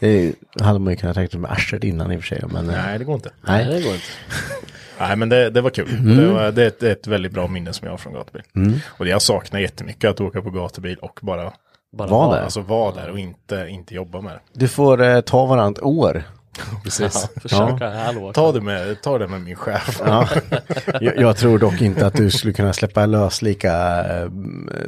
[0.00, 2.42] Det hade man ju kunnat räkna med arslet innan i och för sig.
[2.48, 3.30] Men, eh, Nej, det går inte.
[3.40, 3.74] Nej, nej.
[3.74, 4.06] det går inte.
[4.98, 5.90] Nej, men det, det var kul.
[5.90, 6.16] Mm.
[6.16, 8.12] Det, var, det, är ett, det är ett väldigt bra minne som jag har från
[8.12, 8.42] gatubil.
[8.86, 11.52] Och det jag saknar jättemycket att åka på gatubil och bara
[11.96, 12.44] Bara Var vara- det?
[12.44, 14.40] Alltså vara där och inte, inte jobba med det.
[14.52, 16.22] Du får eh, ta varannat år.
[16.84, 17.28] Precis.
[17.34, 18.32] Ja, försöka hallå.
[18.32, 20.02] Ta det med, ta det med min chef.
[20.06, 20.28] Ja.
[21.00, 23.72] jag, jag tror dock inte att du skulle kunna släppa lös lika
[24.04, 24.30] eh,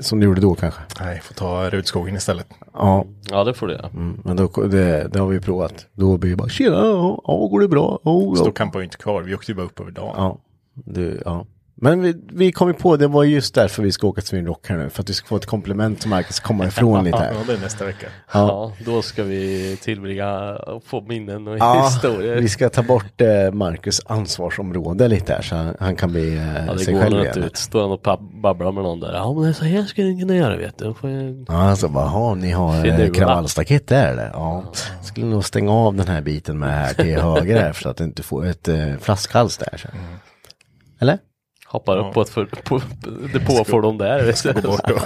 [0.00, 0.80] som du gjorde då kanske.
[1.00, 2.46] Nej, får ta Rudskogen istället.
[2.74, 3.86] Ja, Ja, det får du göra.
[3.86, 5.86] mm, men då, det, det har vi provat.
[5.92, 7.98] Då blir det bara tjena, ja, ja, går det bra?
[8.02, 8.44] Ja, Så ja.
[8.44, 10.14] då campade vi inte kvar, vi åkte ju bara upp över dagen.
[10.16, 10.38] Ja,
[10.74, 11.46] du, ja.
[11.80, 14.68] Men vi, vi kom ju på, det var just därför vi ska åka till Rock
[14.68, 14.90] här nu.
[14.90, 17.44] För att vi ska få ett komplement som Marcus komma ifrån lite Ja, här.
[17.46, 18.06] det är nästa vecka.
[18.32, 18.72] Ja.
[18.84, 22.36] då ska vi tillbringa få minnen och Ja, historier.
[22.36, 26.66] vi ska ta bort eh, Marcus ansvarsområde lite här så han, han kan bli eh,
[26.66, 27.26] Ja, det sig går själv igen.
[27.26, 27.56] inte ut.
[27.56, 29.14] Står han och babblar med någon där.
[29.14, 30.94] Ja, men det är så här ska ni kunna göra vet du.
[30.94, 31.44] Får jag...
[31.48, 34.30] Ja, alltså bara, ha, ni har eh, kravallstaket där eller?
[34.34, 34.64] Ja.
[35.02, 38.04] Skulle nog stänga av den här biten med här till höger här så att du
[38.04, 39.76] inte får ett eh, flaskhals där.
[39.76, 39.88] Så.
[39.88, 40.04] Mm.
[41.00, 41.18] Eller?
[41.70, 42.80] Hoppar upp på ett för, på,
[43.32, 44.34] depåfordon där.
[44.54, 44.60] du.
[44.62, 45.00] Gå bort och,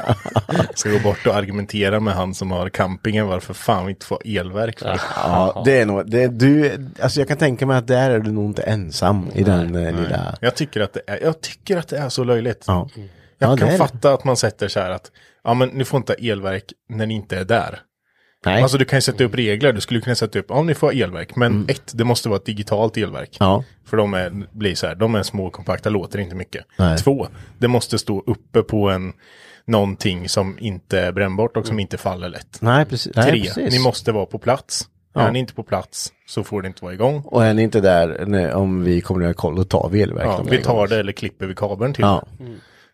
[0.78, 4.18] ska gå bort och argumentera med han som har campingen varför fan vi inte får
[4.24, 5.00] elverk för.
[5.16, 6.72] Ja, det är nog, det, du,
[7.02, 9.94] alltså jag kan tänka mig att där är du nog inte ensam i den eh,
[9.96, 10.36] lilla.
[10.40, 12.64] Jag tycker att det är, jag tycker att det är så löjligt.
[12.66, 12.88] Ja.
[13.38, 13.76] Jag Ja, kan det.
[13.78, 15.10] fatta att man sätter så här att
[15.44, 17.78] ja men ni får inte ha elverk när ni inte är där.
[18.46, 18.62] Nej.
[18.62, 20.92] Alltså du kan ju sätta upp regler, du skulle kunna sätta upp, om ni får
[20.92, 23.36] elverk, men ett, det måste vara ett digitalt elverk.
[23.40, 23.50] Mm.
[23.50, 23.64] ja.
[23.84, 26.64] För de är, blir så här, de är små och kompakta, låter inte mycket.
[26.78, 26.98] Nej.
[26.98, 27.28] Två,
[27.58, 29.12] det måste stå uppe på en,
[29.64, 32.58] någonting som inte är brännbart och som inte faller lätt.
[32.60, 33.16] Nej, precis.
[33.16, 33.72] Nej, Tre, precis.
[33.72, 34.88] ni måste vara på plats.
[35.14, 35.20] Ja.
[35.20, 37.22] Är ni inte på plats så får det inte vara igång.
[37.24, 40.02] Och är ni inte där nej, om vi kommer att göra koll, då tar vi
[40.02, 40.26] elverk.
[40.26, 42.02] Ja, vi tar det eller klipper vi kabeln till.
[42.02, 42.24] Ja.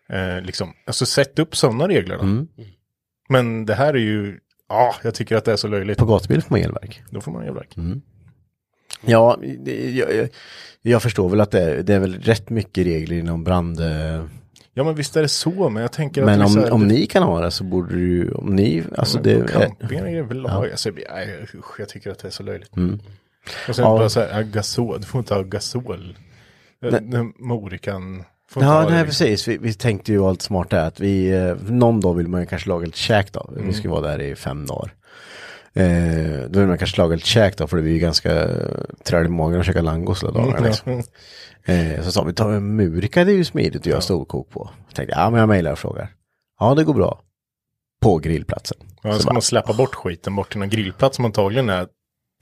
[0.09, 2.23] Eh, liksom, alltså sätt upp sådana regler då.
[2.23, 2.47] Mm.
[3.29, 5.97] Men det här är ju, ja, jag tycker att det är så löjligt.
[5.97, 7.01] På gatubil får man elverk.
[7.09, 7.77] Då får man elverk.
[7.77, 8.01] Mm.
[9.05, 10.29] Ja, det, jag, jag,
[10.81, 13.79] jag förstår väl att det är, det är väl rätt mycket regler inom brand...
[13.79, 14.23] eh,
[14.73, 17.05] Ja men visst är det så, men jag tänker Men att om, vissa- om ni
[17.05, 19.39] kan ha det så borde du om ni, alltså men det...
[19.41, 20.89] på campingar är väl lag, alltså,
[21.55, 22.75] usch, jag tycker att det är så löjligt.
[22.77, 22.99] Mm.
[23.69, 23.97] Och sen Ja.
[23.97, 26.17] bara så här, ja, gasol, du får inte ha gasol.
[26.81, 28.23] Den Morikan
[28.55, 29.05] Ja, nej liksom.
[29.05, 29.47] precis.
[29.47, 32.47] Vi, vi tänkte ju allt smart där att vi, eh, någon dag vill man ju
[32.47, 33.49] kanske laga lite käk då.
[33.51, 33.67] Mm.
[33.67, 34.93] Vi ska vara där i fem dagar.
[35.73, 38.47] Eh, då vill man kanske laga lite käk då, för det är ju ganska
[39.03, 40.67] träd i magen att käka langos hela dagarna.
[40.67, 40.91] Liksom.
[40.91, 41.95] Mm.
[41.95, 44.69] Eh, så sa vi, ta en murika, det är ju smidigt att göra storkok på.
[44.87, 46.09] Jag tänkte, ja men jag mejlar och frågar.
[46.59, 47.21] Ja, det går bra.
[48.01, 48.77] På grillplatsen.
[49.01, 51.87] Ja, Så ska man släppa bort skiten bort till någon grillplats som antagligen är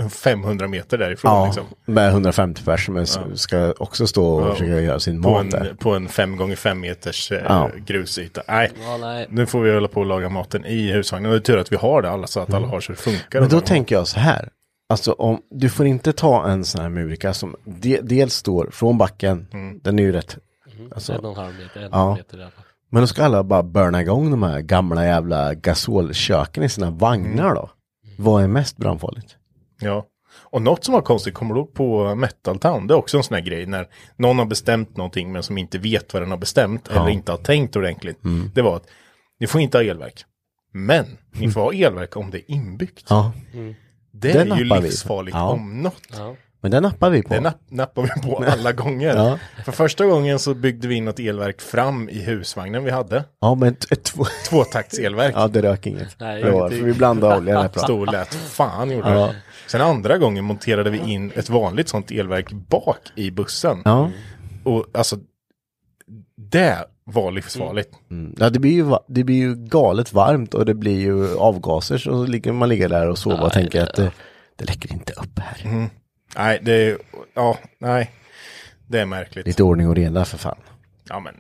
[0.10, 1.32] 500 meter därifrån.
[1.32, 1.66] ja, Liksom.
[1.86, 4.52] med 150 personer som ska också stå och Ja.
[4.52, 5.66] försöka göra sin På, mat där.
[5.70, 7.70] en, på en 5 gånger 5 meters eh, Ja.
[7.86, 8.42] grusyta.
[8.48, 9.28] Nej, Ja, nej.
[9.30, 11.32] nu får vi hålla på och laga maten i husvagnen.
[11.32, 13.40] Det är tur att vi har det alla så att alla har så det funkar.
[13.40, 13.50] Mm.
[13.50, 14.50] Men då tänker jag så här.
[14.90, 18.98] Alltså om, du får inte ta en sån här murika som de, dels står från
[18.98, 19.48] backen.
[19.54, 19.80] Mm.
[19.84, 20.38] Den är ju rätt.
[20.80, 22.16] En Alltså, och en halv meter, en Ja.
[22.16, 22.52] meter fall.
[22.92, 27.44] men då ska alla bara burna igång de här gamla jävla gasolköken i sina vagnar
[27.44, 27.56] Mm.
[27.56, 27.70] då.
[28.18, 29.37] Vad är mest brandfarligt?
[29.80, 30.06] Ja.
[30.50, 32.88] Och något som var konstigt, kommer du ihåg på Metal Town?
[32.88, 35.78] Det är också en sån här grej när någon har bestämt någonting men som inte
[35.78, 38.24] vet vad den har bestämt eller inte har tänkt ordentligt.
[38.24, 38.52] Mm.
[38.56, 38.86] Det var att
[39.40, 40.26] ni får inte ha elverk.
[40.74, 43.06] Men ni får ha elverk om det är inbyggt.
[43.10, 43.32] Ja,
[44.12, 45.48] det den är ju livsfarligt Ja.
[45.50, 46.02] om något.
[46.18, 46.36] Ja.
[46.62, 47.34] men den nappar vi på.
[47.34, 49.16] Det napp, nappar vi på alla gånger.
[49.16, 49.40] Ja.
[49.66, 53.24] För första gången så byggde vi in något elverk fram i husvagnen vi hade.
[53.42, 53.76] Ja, men.
[54.50, 55.34] Tvåtaktselverk.
[55.38, 56.16] ja, det rök inget.
[56.20, 57.70] Nej, det var, för vi blandade olja.
[57.76, 59.28] Stod och lät fan gjorde Ja.
[59.28, 59.36] det.
[59.68, 63.82] Sen andra gången monterade vi in ett vanligt sånt elverk bak i bussen.
[63.86, 64.12] Ja.
[64.64, 65.18] Och alltså,
[66.36, 67.90] det var livsfarligt.
[68.12, 68.36] Mm.
[68.40, 72.26] ja, det blir, ju, det blir ju galet varmt och det blir ju avgaser så
[72.26, 74.12] ligger man ligger där och sover och tänker att det,
[74.56, 75.90] det läcker inte upp här.
[76.36, 76.98] Nej, det är,
[77.34, 78.12] ja, nej.
[78.88, 79.48] Det är märkligt.
[79.48, 80.58] Lite ordning och reda för fan.
[81.10, 81.34] Ja, men,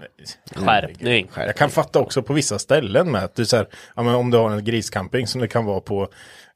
[0.56, 1.30] Skärpning.
[1.36, 4.32] jag kan fatta också på vissa ställen med att du så här, ja, men om
[4.32, 6.02] du har en griscamping som det kan vara på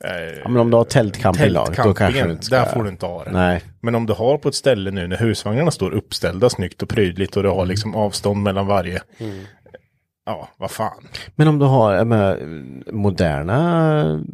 [0.04, 2.56] eh, Ja, men om du har tältcamping då, kanske du inte ska...
[2.56, 3.32] där får du inte ha det.
[3.32, 3.62] Nej.
[3.80, 7.38] Men om du har på ett ställe nu när husvagnarna står uppställda snyggt och prydligt
[7.38, 9.02] och du har liksom avstånd mellan varje.
[10.26, 11.08] ja, vad fan.
[11.36, 12.40] Men om du har menar,
[12.92, 14.26] moderna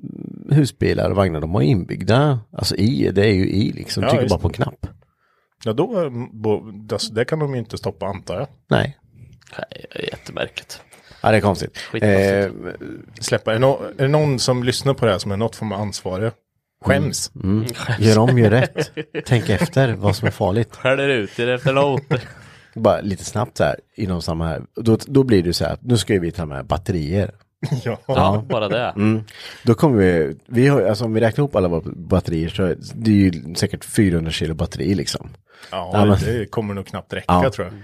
[0.52, 4.30] husbilar och vagnar, de har inbyggda, alltså i, det är ju i liksom, Ja, trycker
[4.30, 4.88] bara på en knapp.
[5.64, 8.48] Ja, då, eh, bo, alltså, det kan de ju inte stoppa antar jag.
[8.70, 8.98] Nej,
[9.58, 10.82] Nej, det är jättemärkligt.
[11.22, 11.78] ja, det är konstigt.
[11.94, 12.50] Eh,
[13.20, 13.52] Släppa.
[13.52, 15.72] Är, det nå- är det någon som lyssnar på det här som är något form
[15.72, 16.32] av ansvarig?
[16.86, 17.32] Skäms.
[17.44, 17.66] mm,
[18.00, 18.92] gör om, gör rätt.
[19.26, 20.76] Tänk efter vad som är farligt.
[20.76, 22.22] Skäller ut er efter låter.
[22.76, 24.62] Bara lite snabbt så här, inom samma här.
[24.76, 27.32] Då, då blir det så här, nu ska vi ta med batterier.
[27.84, 28.00] Ja.
[28.08, 28.94] Ja, bara det.
[28.96, 29.24] Mm.
[29.64, 32.78] Då kommer vi, vi har, alltså om vi räknar ihop alla våra batterier så är
[32.96, 35.30] det ju säkert 400 kilo batteri liksom.
[35.72, 37.50] Ja, Ja, men- det kommer nog knappt räcka Ja.
[37.52, 37.76] tror jag.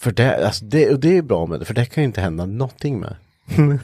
[0.00, 2.20] För det, alltså det, och det är bra med det, för det kan ju inte
[2.20, 3.16] hända någonting med.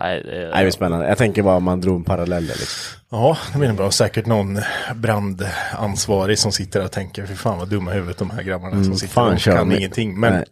[0.00, 0.50] Nej, det är...
[0.50, 1.08] Nej, det är spännande.
[1.08, 3.00] Jag tänker bara om man drog en parallell liksom.
[3.10, 3.90] Ja, det blir bra.
[3.90, 4.58] Säkert någon
[4.94, 8.94] brandansvarig som sitter där och tänker, fy fan vad dumma huvudet de här grabbarna som
[8.94, 10.20] sitter fan, och kan ingenting.
[10.20, 10.44] Men Nej.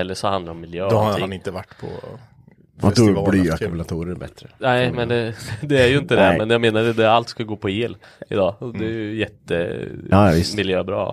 [0.00, 1.86] Eller så handlar det om miljö då har han inte varit på
[2.82, 3.30] Man tror festival.
[3.30, 4.48] blyackumulatorer är bättre.
[4.58, 6.34] Nej, men det, det är ju inte det.
[6.38, 7.96] Men jag menar, det, det, allt ska gå på el
[8.30, 8.54] idag.
[8.58, 11.12] Och det är ju jätte Ja, miljöbra.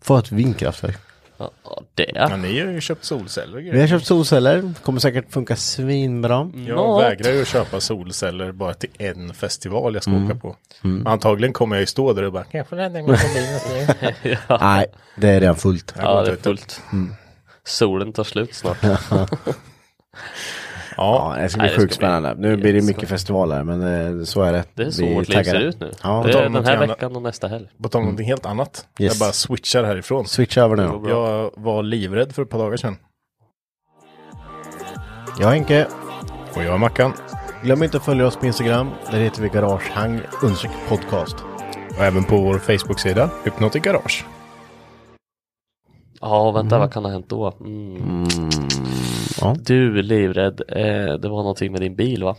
[0.00, 0.96] Få ett vindkraftverk.
[1.40, 1.50] Ja,
[1.94, 2.10] det.
[2.14, 6.50] Ja, ni har ju köpt solceller Vi har köpt solceller, kommer säkert funka svinbra.
[6.66, 7.02] Jag Något.
[7.02, 10.24] vägrar ju att köpa solceller bara till en festival jag ska Mm.
[10.26, 10.56] åka på.
[11.04, 14.36] Antagligen kommer jag ju stå där och bara, kan jag få ladda min mobil?
[14.60, 15.94] Nej, det är redan fullt.
[15.98, 16.80] Ja, det är fullt.
[17.64, 18.78] Solen tar slut snart.
[20.96, 22.34] Ja, Ja, det ska Nej, bli det sjukt ska bli spännande.
[22.48, 23.82] Nu blir det mycket festivaler, men
[24.18, 24.64] eh, så är det.
[24.74, 25.90] Det är så Vi vårt liv ser ut nu.
[26.02, 27.66] Ja, det är den här veckan och nästa helg.
[27.82, 28.86] på tal om någonting helt annat.
[28.98, 29.12] Yes.
[29.12, 30.26] Jag bara switchar härifrån.
[30.26, 31.10] switcha över nu.
[31.10, 32.96] Jag var livrädd för ett par dagar sedan.
[35.40, 35.86] Jag Henke,
[36.56, 37.12] Och jag är Mackan.
[37.62, 38.90] glöm inte att följa oss på Instagram.
[39.10, 40.20] Där heter vi Garagehang
[40.88, 41.36] podcast.
[41.98, 44.24] Och även på vår Facebook-sida, Hypnotic Garage.
[46.20, 47.54] Ja, vänta, vad kan ha hänt då?
[47.60, 48.26] Mm.
[49.40, 49.56] Ja.
[49.60, 50.60] Du livrädd.
[50.68, 52.36] Eh, det var någonting med din bil va?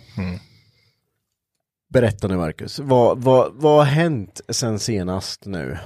[1.94, 5.78] Berätta nu Marcus, vad, vad, vad har hänt sen senast nu?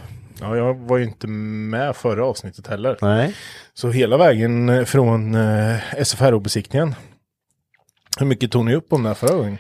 [0.41, 2.97] Ja, jag var ju inte med förra avsnittet heller.
[3.01, 3.35] Nej.
[3.73, 6.95] Så hela vägen eh, från eh, SFRO-besiktningen.
[8.19, 9.57] Hur mycket tog ni upp om det här förra gången?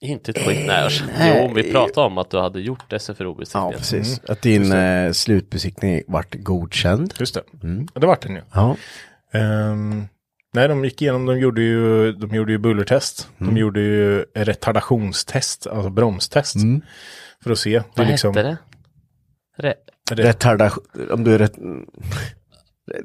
[0.00, 0.66] Inte ett skit.
[0.66, 1.42] Nej, Nej.
[1.48, 3.72] jo, vi pratade om att du hade gjort Ja, SFRO-besiktningen.
[3.78, 4.20] precis.
[4.28, 7.14] Att din eh, slutbesiktning vart godkänd.
[7.18, 7.42] Just det.
[7.94, 8.42] Ja, det vart den ju.
[8.52, 8.76] Ja.
[9.32, 10.08] Ehm,
[10.54, 13.28] nej, de gick igenom, de gjorde ju, de gjorde ju bullertest.
[13.38, 16.56] De gjorde ju retardationstest, alltså bromstest.
[17.44, 17.78] För att se.
[17.78, 18.58] Det Vad liksom, hette det?
[19.62, 19.74] Re-?
[20.22, 21.54] Retardation, om du är rätt...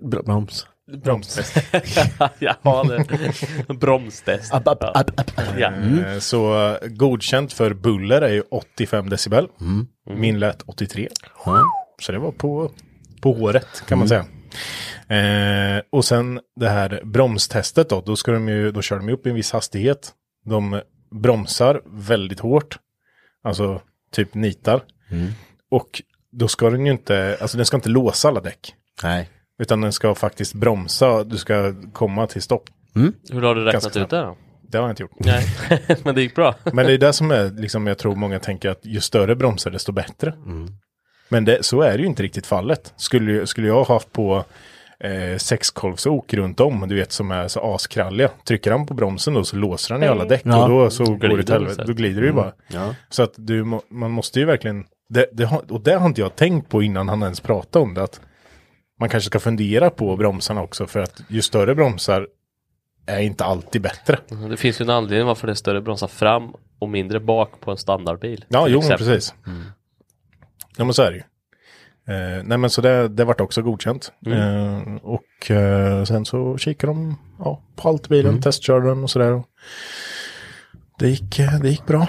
[0.02, 0.68] Broms.
[1.04, 1.58] Bromstest.
[2.40, 3.74] ja, det.
[3.74, 4.54] Bromstest.
[4.54, 4.92] App, Ja.
[4.94, 5.32] app, app.
[5.58, 5.72] Ja.
[5.74, 9.48] Eh, Så eh, godkänt för buller är ju 85 decibel.
[10.10, 11.08] Min lät 83.
[12.02, 12.72] Så det var på,
[13.22, 14.26] på håret kan man säga.
[15.10, 19.14] Eh, och sen det här bromstestet då, då, ska de ju, då kör de ju
[19.14, 20.12] upp i en viss hastighet.
[20.46, 22.80] De bromsar väldigt hårt.
[23.44, 24.82] Alltså typ nitar.
[25.72, 28.74] Och då ska den ju inte, alltså den ska inte låsa alla däck.
[29.04, 29.30] Nej.
[29.60, 32.70] Utan den ska faktiskt bromsa, du ska komma till stopp.
[33.32, 34.38] Hur har du räknat Ganska ut det då?
[34.62, 35.12] Det har jag inte gjort.
[35.16, 35.46] Nej,
[36.04, 36.56] men det gick bra.
[36.74, 39.72] Men det är det som är, liksom, jag tror många tänker att ju större bromsar
[39.72, 40.34] desto bättre.
[41.30, 42.94] Men det, så är det ju inte riktigt fallet.
[42.98, 44.46] Skulle, skulle jag ha haft på
[45.04, 48.30] eh, sexkolvsok runt om, du vet som är så askralliga.
[48.44, 50.64] Trycker han på bromsen då så låser han i alla däck Ja.
[50.64, 51.84] och då så går det Glider till helvete.
[51.88, 52.54] Då glider det ju bara.
[52.68, 52.96] Ja.
[53.10, 56.70] Så att du, man måste ju verkligen, det, det och det har inte jag tänkt
[56.70, 58.04] på innan han ens pratade om det.
[58.04, 58.22] Att
[59.00, 62.28] man kanske ska fundera på bromsarna också för att ju större bromsar
[63.06, 64.18] är inte alltid bättre.
[64.50, 67.72] Det finns ju en anledning varför det är större bromsar fram och mindre bak på
[67.72, 68.46] en standardbil.
[68.48, 69.08] Ja, jo, exempel.
[69.08, 69.34] precis.
[70.78, 71.24] Ja, men så är det ju.
[72.10, 74.12] Eh, nej, men så det, det vart också godkänt.
[74.26, 79.10] Eh, och eh, sen så kikade de ja, på allt i bilen, testkörde den och
[79.10, 79.44] sådär.
[81.00, 82.08] Det gick, eh, det gick bra.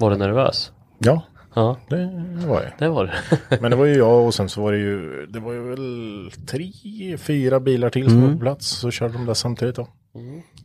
[0.00, 0.72] Var du nervös?
[0.98, 1.22] Ja,
[1.54, 2.10] Ja, det
[2.46, 2.72] var jag.
[2.78, 3.56] det var du.
[3.60, 6.30] Men det var ju jag och sen så var det ju, det var ju väl
[6.46, 6.72] tre,
[7.18, 8.66] fyra bilar till som var på plats.
[8.66, 9.88] Så körde de där samtidigt då.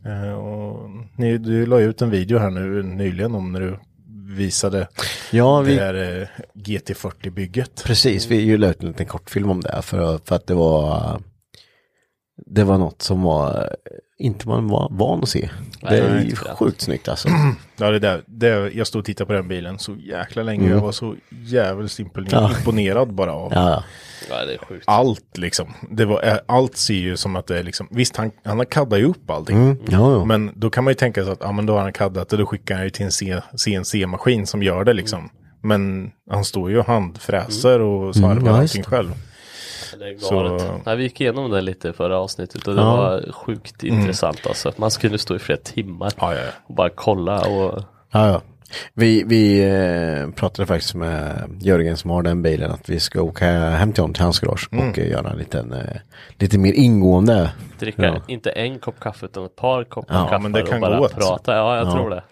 [0.06, 3.78] Eh, och ni, du la ju ut en video här nu nyligen om när du
[4.34, 4.88] visade
[5.30, 7.84] Ja, det vi, här eh, GT40-bygget.
[7.84, 8.26] precis.
[8.26, 9.82] Vi la ut en liten kortfilm om det.
[9.82, 11.20] För, för att det var...
[12.46, 13.76] Det var något som var
[14.18, 15.50] inte man var van att se.
[15.80, 17.28] Det är Nej, ju sjukt snyggt alltså.
[17.76, 20.70] Ja, det där, det, jag stod och tittade på den bilen så jäkla länge.
[20.70, 22.56] Jag var så jävligt imponerad, Ja.
[22.58, 23.82] imponerad bara av Ja,
[24.84, 25.66] allt liksom.
[25.90, 28.64] Det var, eh, allt ser ju som att det är liksom, visst han, han har
[28.64, 29.56] kaddat ju upp allting.
[29.56, 30.24] Mm, ja.
[30.24, 32.36] Men då kan man ju tänka sig att, ja men då har han kaddat det,
[32.36, 35.30] då skickar han ju till en C- CNC-maskin som gör det liksom.
[35.62, 39.12] Men han står ju och handfräser och svarvar Mm, ja, allting själv.
[39.98, 40.80] Det är Så-.
[40.86, 42.96] Nej, vi gick igenom det lite i förra avsnittet och det Ja.
[42.96, 44.72] var sjukt intressant alltså.
[44.76, 46.50] Man skulle stå i flera timmar Ja, ja, ja.
[46.66, 48.42] och bara kolla och Ja, ja.
[48.94, 53.46] Vi, vi eh, pratade faktiskt med Jörgen som har den bilen att vi ska åka
[53.46, 55.80] hem till honom till hans garage och eh, göra en liten, eh,
[56.38, 57.50] lite mer ingående.
[57.78, 58.20] dricka Ja.
[58.28, 60.96] inte en kopp kaffe utan ett par koppar Ja, kaffe men det och kan bara
[60.98, 61.18] gå, alltså.
[61.18, 61.56] prata.
[61.56, 61.92] Ja, jag Ja.
[61.92, 62.22] tror det.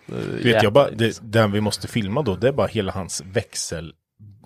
[0.42, 3.22] Du vet, jag bara, det, den vi måste filma då, det är bara hela hans
[3.32, 3.92] växel,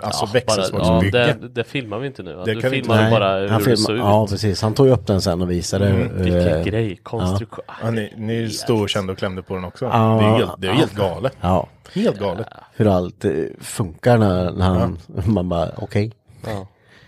[0.02, 1.18] alltså ja, växelspaksbygge.
[1.18, 2.42] ja, det, det filmar vi inte nu.
[2.44, 4.00] Det Du kan vi filmar inte- ju bara hur han det såg ut.
[4.00, 4.62] Ja, precis.
[4.62, 5.92] Han tog upp den sen och visade.
[6.14, 7.64] Vilken eh, grej, konstruktion.
[7.82, 9.84] Ja, ni, ni stod och kände och klämde på den också.
[9.84, 10.18] Ja.
[10.20, 11.32] det är helt, det är helt galet.
[11.40, 12.46] Ja, Helt galet.
[12.76, 16.12] hur allt eh, funkar när, när han, man bara okej.
[16.46, 16.66] Ja.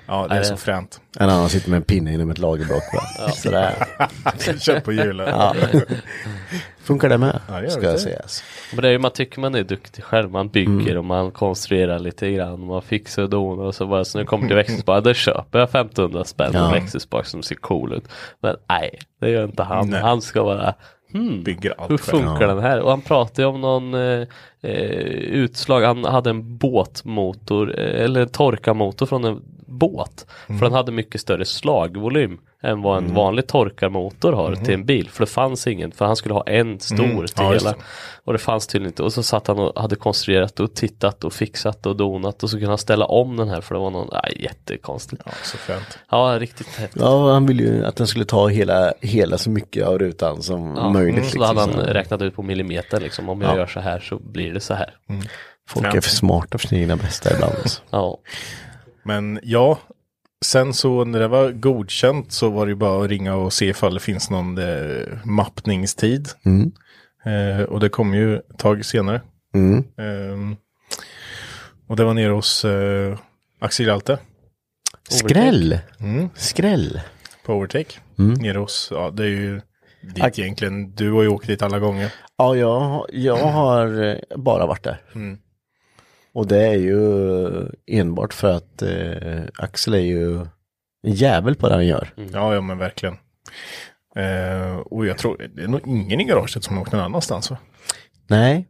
[0.09, 1.01] Ja, det är Nej, så det- fränt.
[1.19, 2.83] En annan sitter med en pinne inom ett lagerblock.
[3.19, 3.29] Ja.
[3.31, 3.75] Sådär.
[4.61, 5.29] Kör på hjulen.
[5.29, 5.55] Ja.
[6.83, 7.41] Funkar det med?
[7.49, 7.87] Ja, det ska det.
[7.91, 8.45] jag sägas.
[8.73, 10.31] Men det är ju, man tycker man är duktig själv.
[10.31, 10.99] Man bygger Mm.
[10.99, 12.67] och man konstruerar lite grann.
[12.67, 15.05] Man fixar och donar och så bara så det kommer till växelspak.
[15.05, 16.71] Då köper jag 1500 spänn Ja.
[16.71, 18.05] växelspak som ser cool ut.
[18.43, 19.91] Men nej, det gör inte han.
[19.91, 20.01] Nej.
[20.01, 20.75] Han ska vara
[21.13, 22.19] hmm, Bygger allt hur själv.
[22.25, 22.81] funkar den här?
[22.81, 24.27] Och han pratade om någon eh,
[24.63, 24.71] eh,
[25.19, 25.83] utslag.
[25.83, 29.43] Han hade en båtmotor eh, eller en torkarmotor från en
[29.79, 30.27] båt.
[30.49, 30.59] Mm.
[30.59, 35.09] För den hade mycket större slagvolym än vad en vanlig torkarmotor har till en bil.
[35.11, 37.27] För det fanns ingen, för han skulle ha en stor Mm.
[37.27, 37.75] till Ja, hela.
[38.25, 39.03] Och det fanns tydligen inte.
[39.03, 42.57] Och så satt han och hade konstruerat och tittat och fixat och donat och så
[42.57, 45.23] kunde han ställa om den här för det var någon, nej jättekonstigt.
[45.27, 45.99] Ja, så fränt.
[46.11, 47.03] Ja, riktigt häftigt.
[47.03, 50.75] Ja, han ville ju att den skulle ta hela, hela så mycket av rutan som
[50.77, 51.17] Ja, möjligt.
[51.19, 51.87] mm, så då hade han liksom.
[51.87, 53.29] räknat ut på millimeter liksom.
[53.29, 53.57] Om jag Ja.
[53.57, 54.95] gör så här så blir det så här.
[55.69, 57.55] Folk är för smarta för sina bästa ibland.
[57.63, 57.83] Alltså.
[57.91, 58.19] Ja,
[59.09, 59.79] Men ja,
[60.45, 63.67] sen så när det var godkänt så var det ju bara att ringa och se
[63.69, 66.29] ifall det finns någon eh, mappningstid.
[66.45, 66.73] Mm.
[67.25, 69.21] Eh, och det kom ju ett tag senare.
[69.55, 69.85] Mm.
[69.97, 70.57] Ehm,
[71.87, 73.19] och det var nere hos eh,
[73.61, 74.19] Axel Hjalte
[75.09, 75.79] Skräll!
[76.01, 76.29] Mm.
[76.35, 77.01] Skräll!
[77.45, 77.99] på Overtake.
[78.19, 78.35] Mm.
[78.35, 79.61] Nere hos, ja det är ju
[80.03, 80.39] dit Tack.
[80.39, 80.95] egentligen.
[80.95, 82.13] Du har ju åkt dit alla gånger.
[82.37, 85.01] Ja, jag, jag har eh, bara varit där.
[85.15, 85.39] Mm.
[86.33, 87.49] Och det är ju
[87.87, 90.39] enbart för att eh, Axel är ju
[91.03, 92.11] en jävel på det han gör.
[92.33, 93.15] Ja, ja men verkligen.
[94.17, 97.51] Eh, och jag tror, det är nog ingen i garaget som har åkt någon annanstans
[97.51, 97.57] va?
[98.27, 98.69] Nej,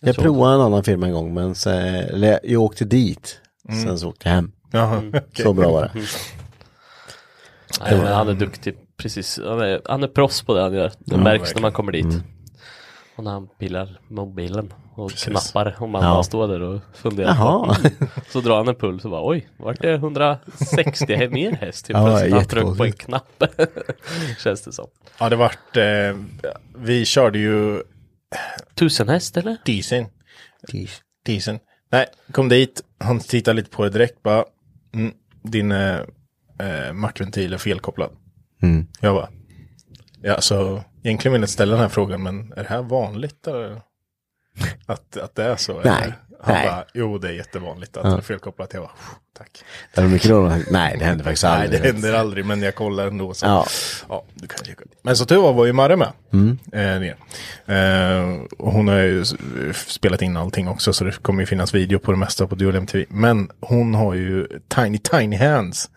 [0.00, 3.40] jag, tror provade en annan firma en gång, men så, eller jag åkte dit.
[3.84, 4.52] Sen så åkte jag hem.
[4.70, 5.08] Jaha, Mm.
[5.08, 5.44] okej.
[5.44, 5.90] Så bra var det.
[7.80, 8.74] nej, men han är duktig.
[8.96, 10.88] Precis, han är, han är proffs på det han gör.
[10.88, 11.54] Det Ja, märks verkligen.
[11.54, 12.22] när man kommer dit.
[13.12, 13.16] Mm.
[13.16, 15.28] Och när han pillar mobilen och Precis.
[15.52, 15.76] knappar.
[15.82, 16.22] Och man Ja.
[16.22, 17.28] står där och funderar.
[17.28, 17.74] Jaha.
[17.98, 18.06] På.
[18.28, 21.86] Så drar han en puls och bara oj, vart det 160 he- mer häst?
[21.86, 22.34] Typ Ja, plötsligt.
[22.34, 23.42] Han tryckte på en knapp.
[24.38, 24.86] Känns det som.
[25.18, 26.16] Ja, det vart, eh,
[26.76, 27.82] vi körde ju
[28.74, 29.56] Tusen häst eller?
[29.64, 30.06] Disen.
[31.24, 31.58] Disen.
[31.90, 34.44] Nej, kom dit, han tittade lite på det direkt, bara,
[34.94, 35.98] mm, din eh,
[36.58, 38.10] eh, mackventil är felkopplad.
[38.62, 38.86] Mm.
[39.00, 39.28] Jag bara,
[40.22, 43.46] ja så egentligen vill jag ställa den här frågan, men är det här vanligt?
[43.46, 43.80] Eller?
[44.86, 45.80] Att, att det är så?
[45.84, 46.14] Nej, eller?
[46.44, 46.66] Han nej.
[46.66, 48.10] bara, jo det är jättevanligt att Ja.
[48.10, 48.74] det är felkopplat.
[48.74, 48.92] Jag bara,
[49.38, 49.64] tack.
[49.94, 50.70] Det var mycket.
[50.72, 51.82] Nej, det hände faktiskt Nej, aldrig.
[51.82, 53.34] det händer aldrig, men jag kollar ändå.
[53.34, 53.46] Så.
[53.46, 53.66] Ja.
[54.08, 54.74] Ja, du kan ju...
[55.02, 56.12] Men så tur var, var ju Marre med.
[56.32, 56.58] Mm.
[56.72, 57.76] Eh.
[57.76, 59.24] Eh, och hon har ju
[59.74, 62.76] spelat in allting också, så det kommer ju finnas video på det mesta på Dual
[62.76, 63.04] MTV.
[63.08, 65.90] Men hon har ju tiny, tiny hands.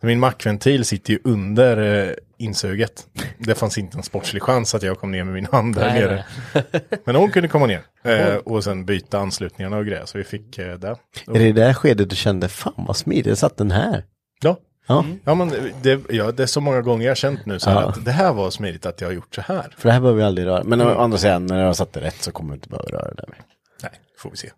[0.00, 3.06] Min mackventil sitter ju under eh, insuget.
[3.38, 6.00] Det fanns inte en sportslig chans att jag kom ner med min hand där Nej,
[6.00, 6.24] nere.
[7.04, 7.82] Men hon kunde komma ner.
[8.02, 10.06] Eh, och sen byta anslutningarna och grejer.
[10.06, 10.88] Så vi fick eh, det.
[11.26, 14.04] Är det i det här skedet du kände, fan vad smidigt, jag satt den här.
[14.40, 14.56] Ja.
[14.86, 17.70] Ja, Ja men det, ja, det är så många gånger jag har känt nu så
[17.70, 17.88] här Ja.
[17.88, 19.74] att det här var smidigt att jag har gjort så här.
[19.78, 20.64] för det här behöver vi aldrig röra.
[20.64, 22.88] Men å andra sidan, när jag har satt det rätt så kommer vi inte behöva
[22.88, 23.24] röra det.
[23.28, 23.40] mer.
[23.82, 24.50] Nej, får vi se.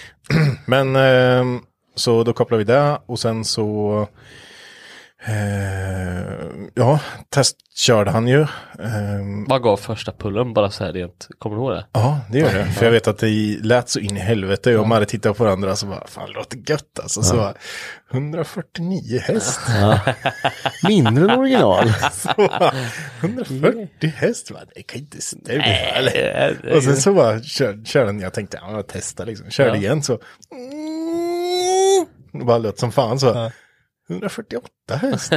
[0.66, 1.60] men ehm,
[1.94, 4.08] så då kopplar vi det och sen så
[5.26, 8.46] eh, ja, testkörde han ju.
[8.78, 11.28] Ehm, Vad gav första pullen bara så här rent?
[11.38, 11.86] Kommer du ihåg det?
[11.92, 12.64] Ja, det gör det.
[12.64, 14.76] För jag vet att det lät så in i helvete.
[14.76, 17.22] Och Marre tittade på varandra så bara, fan det låter gött alltså.
[17.22, 17.54] Så bara,
[18.12, 19.60] 149 häst.
[20.88, 21.92] Mindre än original.
[22.12, 22.72] Så bara,
[23.20, 24.58] 140 häst, va?
[24.74, 25.64] det kan inte stämma.
[25.64, 29.50] Eh, Och sen så bara kör, kör den, jag tänkte, ja, jag testar liksom.
[29.50, 29.76] Körde Ja.
[29.76, 30.18] igen så.
[32.32, 33.50] Det bara lät som fan så.
[34.08, 35.34] 148 häst.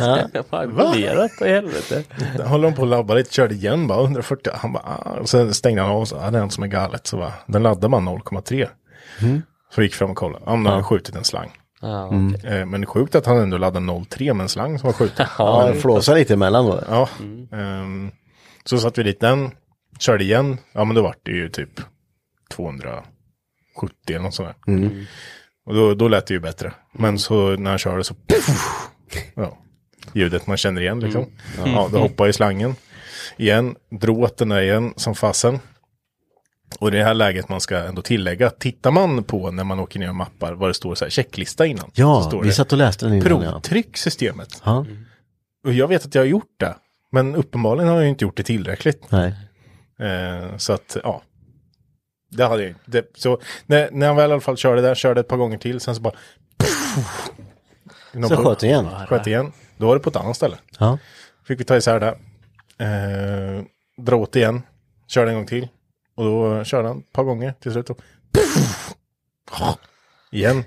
[0.50, 2.04] Fan, imponerat i helvete.
[2.44, 4.52] Håller de på att labba lite, körde igen bara 140.
[4.56, 5.20] Han bara, ah.
[5.20, 7.08] och sen stängde han av så, ah, det är något som är galet.
[7.08, 8.70] Så bara, den laddar man 0,3.
[9.76, 11.52] Så gick fram och kollade, ja, men han har skjutit en slang.
[11.82, 12.14] Ja,
[12.44, 15.26] Eh, men sjukt att han ändå laddade 0,3 med en slang som var skjuten.
[15.38, 16.84] Ja, jag flåsar lite emellan då.
[16.90, 17.10] Ja,
[17.52, 18.12] ehm,
[18.66, 19.52] så satte vi dit den,
[20.00, 21.70] körde igen, ja men då var det ju typ
[22.52, 23.06] 270
[24.10, 24.76] eller något sånt där.
[25.66, 26.74] Och då, då lät det ju bättre.
[26.98, 28.16] Men så när han körde så,
[29.36, 29.58] ja,
[30.14, 31.26] ljudet man känner igen liksom.
[31.66, 32.76] Ja, då hoppar i slangen.
[33.38, 35.60] Igen, drog åt den där igen som fasen.
[36.80, 40.00] Och i det här läget man ska ändå tillägga, tittar man på när man åker
[40.00, 41.86] ner och mappar vad det står så här checklista innan.
[41.86, 43.42] så Ja, står vi det, satt och läste den innan.
[43.44, 43.52] Ja.
[43.52, 44.62] Provtryck systemet.
[44.66, 44.86] Ja,
[45.66, 46.76] Och jag vet att jag har gjort det.
[47.12, 49.12] Men uppenbarligen har jag inte gjort det tillräckligt.
[49.12, 49.34] nej.
[50.00, 51.22] Eh, så att, ja.
[52.30, 53.04] Det hade jag inte.
[53.16, 55.80] Så när, när jag väl i alla fall körde där, körde ett par gånger till,
[55.80, 56.14] sen så bara...
[58.30, 58.88] Så sköt den igen.
[59.08, 59.52] Sköt igen.
[59.78, 60.58] Då var det på ett annat ställe.
[60.80, 60.98] Ja.
[61.48, 62.18] Fick vi ta isär det.
[62.86, 63.64] Eh,
[64.04, 64.62] dra åt igen.
[65.08, 65.68] Körde en gång till.
[66.16, 67.90] Och då körde han ett par gånger till slut.
[67.90, 68.00] Och
[70.32, 70.64] igen.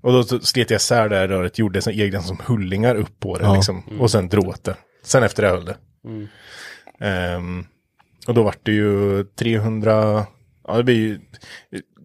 [0.00, 3.38] Och då slet jag isär det här röret, gjorde så egna som hullingar upp på
[3.38, 3.54] det Ja.
[3.54, 3.82] liksom.
[4.00, 4.76] Och sen drog åt det.
[5.02, 5.76] Sen efter det höll det.
[7.00, 7.66] Ehm,
[8.26, 10.26] och då vart det ju 300,
[10.68, 11.18] ja det blir ju,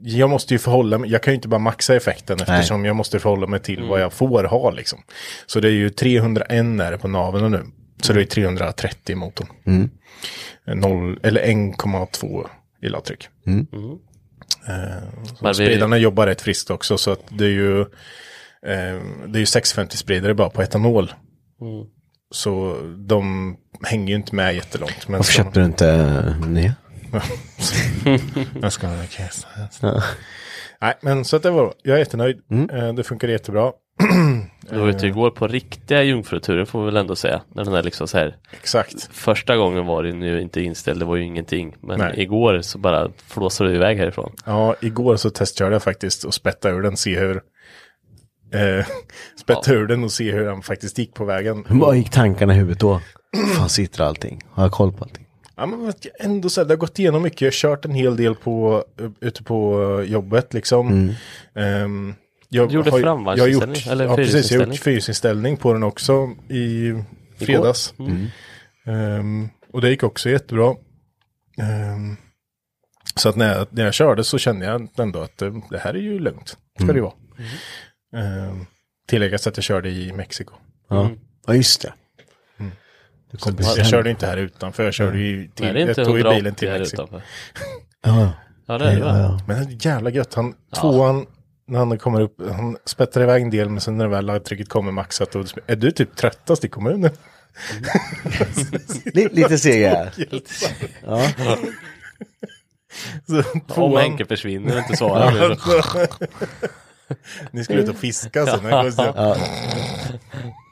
[0.01, 3.19] jag måste ju förhålla mig, jag kan ju inte bara maxa effekten eftersom jag måste
[3.19, 4.99] förhålla mig till vad jag får ha liksom.
[5.45, 6.49] Så det är ju 301
[6.81, 7.63] är det på naveln nu.
[8.01, 9.47] Så det är 330 i motorn.
[10.75, 12.47] Noll, eller 1,2
[12.81, 13.29] i laddtryck.
[15.41, 19.39] Men vi- Spridarna jobbar rätt friskt också så att det är ju, eh, det är
[19.39, 21.11] ju 650 spridare bara på etanol.
[22.31, 25.07] Så de hänger ju inte med jättelångt.
[25.07, 26.73] Men Varför så- köpte du inte eh, nya?
[28.61, 29.47] Jag ska ha en kassa.
[29.81, 30.03] Ja.
[30.81, 32.37] Nej, men så att det var, jag är jättenöjd.
[32.73, 33.71] Eh, Det funkar jättebra.
[34.69, 37.41] Du var ute igår på riktiga jungfruturen får vi väl ändå säga.
[37.53, 38.35] När den är liksom så här.
[38.51, 39.09] Exakt.
[39.11, 41.75] Första gången var den ju inte inställd, det var ju ingenting.
[41.81, 42.13] Men Nej.
[42.17, 44.31] igår så bara flåsade du iväg härifrån.
[44.45, 47.35] Ja, igår så testkörde jag faktiskt och spätta ur den, se hur
[48.53, 48.85] eh,
[49.41, 51.65] spätta ur den och se hur den faktiskt gick på vägen.
[51.69, 53.01] Vad gick tankarna i huvudet då?
[53.57, 54.41] Fan sitter allting?
[54.51, 55.26] Har jag koll på allting?
[55.57, 57.41] Ja, men ändå så här, det har gått igenom mycket.
[57.41, 58.83] Jag har kört en hel del på,
[59.19, 61.13] ute på eh, jobbet liksom.
[61.55, 62.13] Ehm,
[62.49, 65.57] jag Du gjorde har framvarvsinställning, jag har gjort, eller ja, precis, jag har gjort fyrinställning
[65.57, 66.93] på den också i
[67.37, 67.93] fredags.
[68.85, 70.75] Ehm, och det gick också jättebra.
[71.61, 72.17] Ehm,
[73.15, 75.93] så att när jag, när jag körde så kände jag ändå att det, det här
[75.93, 76.57] är ju lugnt.
[76.79, 77.13] Ska det ju vara.
[78.49, 78.65] Um,
[79.07, 80.53] tilläggas att jag körde i Mexiko.
[80.89, 81.11] Ja,
[81.47, 81.93] ja just det.
[83.75, 86.17] Jag körde inte här utanför, jag körde ju till, Nej, det är inte jag tog
[86.17, 87.01] ju 180 bilen till här Mexiko.
[87.03, 87.21] utanför.
[88.05, 88.31] Ja,
[88.69, 89.39] Ja, det är det ja, ja.
[89.47, 90.33] Men det är jävla gött.
[90.33, 91.25] Han, tvåan,
[91.67, 94.91] när han kommer upp, han spettar iväg en del, men sen när väl laddtrycket kommer
[94.91, 97.11] maxat, då är du typ tröttast i kommunen.
[99.05, 100.13] Li- lite seg här.
[101.05, 101.27] Ja.
[103.27, 105.57] Så, Om tvåan, Henke försvinner och inte svarar.
[107.51, 108.61] ni skulle ut och fiska sen.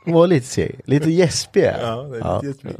[0.06, 0.14] Ja.
[0.14, 0.80] Var lite seg.
[0.86, 1.64] Lite gäspig.
[1.82, 2.80] Ja, det är lite jättefint.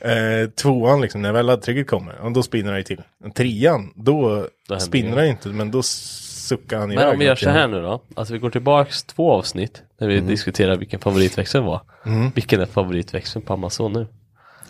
[0.00, 3.02] Eh, tvåan liksom, när väl laddtrycket kommer, ja, då spinner han ju till.
[3.34, 4.46] Trean, då,
[4.80, 7.12] spinner han inte, men då suckar han Men iväg.
[7.12, 8.02] om vi gör så här nu då.
[8.14, 9.82] Alltså vi går tillbaks två avsnitt.
[10.00, 11.80] När vi diskuterar vilken favoritväxel var.
[12.34, 14.06] Vilken är favoritväxeln på Amazon nu?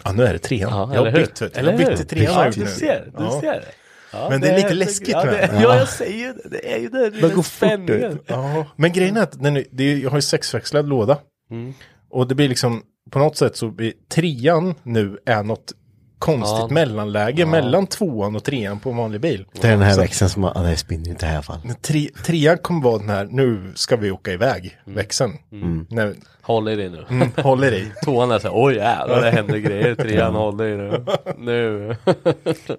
[0.04, 0.70] Ja, nu är det trean.
[0.72, 1.60] Ja, jag har bytt, vet du.
[1.60, 1.96] Eller Jag bytte hur?
[1.96, 2.34] till trean.
[2.34, 3.40] har Ja, du ser, du Ja.
[3.40, 3.64] ser.
[4.12, 6.48] Ja, Men det är lite helt- läskigt, ja, det, ja, jag säger det.
[6.50, 7.10] Det är ju det.
[7.10, 8.18] Det Det är går fort spänningen.
[8.26, 11.18] Ja, men grejen är att den, är- det är, jag har ju sexväxlad låda.
[11.50, 11.74] Mm.
[12.10, 15.72] Och det blir liksom, på något sätt så blir trean nu är något
[16.18, 16.68] konstigt Ja.
[16.70, 19.46] mellanläge mellan tvåan och trean på en vanlig bil.
[19.52, 21.64] Det är den här Så- växeln som, ja det spinner inte i det här fallet.
[21.64, 24.96] Men Tre, trean kommer vara den här, nu ska vi åka iväg, Mm.
[24.96, 25.32] växeln.
[25.90, 27.04] När, Håll i dig nu.
[27.10, 27.90] mm, håller i.
[28.04, 29.94] Tvåan är så här, oj jävlar det händer grejer.
[29.94, 31.04] Trean håll i nu.
[31.38, 31.96] Nu.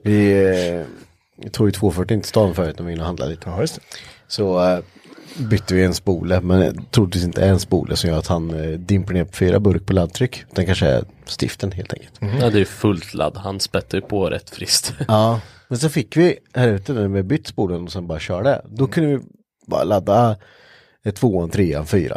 [0.03, 0.31] Vi
[1.43, 3.49] eh, tog ju 240 in till stan förut när vi var inne och handlade lite.
[3.49, 3.81] Ja, just det.
[4.27, 4.79] Så eh,
[5.37, 9.13] bytte vi en spole, men troligtvis inte en spole som gör att han eh, dimper
[9.13, 10.43] ner på fyra burk på laddtryck.
[10.51, 12.19] Den kanske är stiften helt enkelt.
[12.41, 13.37] Ja det är fullt ladd.
[13.37, 14.93] Han spettar ju på rätt friskt.
[15.07, 18.61] Ja, men så fick vi här ute när vi bytt spolen och sen bara körde.
[18.69, 19.23] Då kunde vi
[19.67, 20.35] bara ladda
[21.05, 22.16] eh, tvåan, trean, fyra.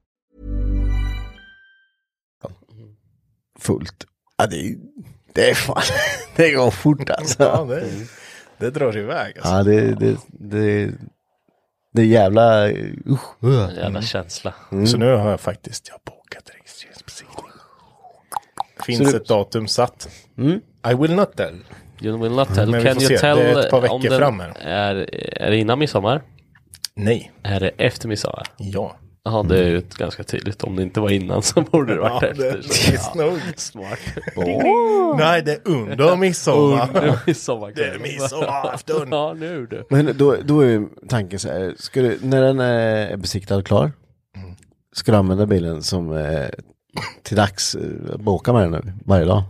[3.61, 4.05] Fullt.
[4.37, 4.75] Ja, det, är-
[5.33, 5.81] det är fan,
[6.35, 7.43] det går fort alltså.
[7.43, 7.83] Ja, det,
[8.57, 9.53] det drar iväg alltså.
[9.53, 10.91] Ja, det, det, det,
[11.93, 12.69] det är jävla,
[13.09, 13.43] usch.
[13.43, 14.53] En jävla känsla.
[14.87, 17.45] Så nu har jag faktiskt, jag har bokat registreringsbesiktning.
[18.85, 20.09] Finns Så du- ett datum satt.
[20.91, 21.59] I will not tell.
[22.01, 22.69] You will not tell.
[22.71, 23.17] Men Can you se.
[23.17, 24.53] tell Det är ett par om veckor fram här.
[24.61, 24.95] Är,
[25.41, 26.21] är det innan midsommar?
[26.95, 27.31] Nej.
[27.43, 28.43] Är det efter midsommar?
[28.57, 28.95] Ja.
[29.23, 30.63] Ja, det är ju ett ganska tydligt.
[30.63, 32.57] Om det inte var innan så borde det varit Ja, efter.
[32.57, 32.63] det
[32.97, 33.39] Så, är nog.
[33.55, 33.99] Smart.
[35.19, 36.87] Nej, det är under midsommar.
[36.87, 37.85] Under midsommarkväll.
[37.89, 39.07] Det är midsommarafton.
[39.11, 39.85] ja, nu du.
[39.89, 43.65] Men då, då är ju tanken så här, ska du, när den är besiktad och
[43.65, 43.91] klar,
[44.95, 46.47] ska du använda bilen som eh,
[47.23, 49.43] till dags, eh, åka med den nu varje dag?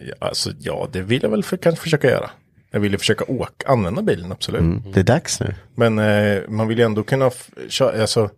[0.00, 2.30] Ja, Alltså, ja, det vill jag väl för, kanske försöka göra.
[2.74, 4.60] Jag vill ju försöka åka, använda bilen, absolut.
[4.60, 4.82] Mm.
[4.92, 5.54] Det är dags nu.
[5.74, 7.30] Men eh, man vill ju ändå kunna
[7.68, 8.30] köra, alltså,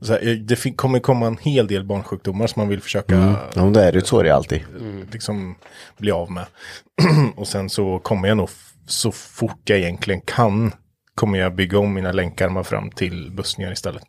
[0.00, 3.14] så här, eh, det kommer komma en hel del barnsjukdomar som man vill försöka
[3.54, 4.60] Ja, men då är det så är det alltid.
[5.12, 5.54] liksom
[5.98, 6.44] bli av med.
[7.36, 8.48] och sen så kommer jag nog
[8.86, 10.72] så fort jag egentligen kan
[11.14, 14.02] kommer jag bygga om mina länkarmar fram till bussningar istället.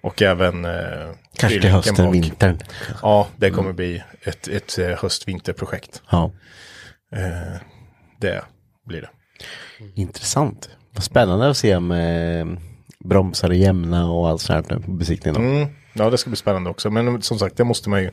[0.00, 0.70] Och även eh,
[1.36, 2.14] Kanske till hösten, bak.
[2.14, 2.58] vintern.
[3.02, 6.02] Ja, det kommer bli ett, ett eh, höst-vinterprojekt.
[6.10, 6.30] Ja,
[7.12, 7.60] Eh,
[8.18, 8.42] det
[8.86, 9.10] blir det.
[10.00, 10.70] intressant.
[10.94, 12.46] Vad spännande att se med eh,
[13.04, 15.42] bromsar är jämna och allt sånt här på besiktningen.
[15.56, 16.90] Mm, ja, det ska bli spännande också.
[16.90, 18.10] Men som sagt, det måste man ju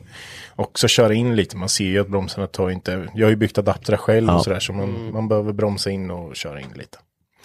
[0.56, 1.56] också köra in lite.
[1.56, 3.08] Man ser ju att bromsarna tar inte...
[3.14, 4.34] Jag har ju byggt adaptrar själv Ja.
[4.36, 4.60] och sådär.
[4.60, 6.98] Så man, man behöver bromsa in och köra in lite.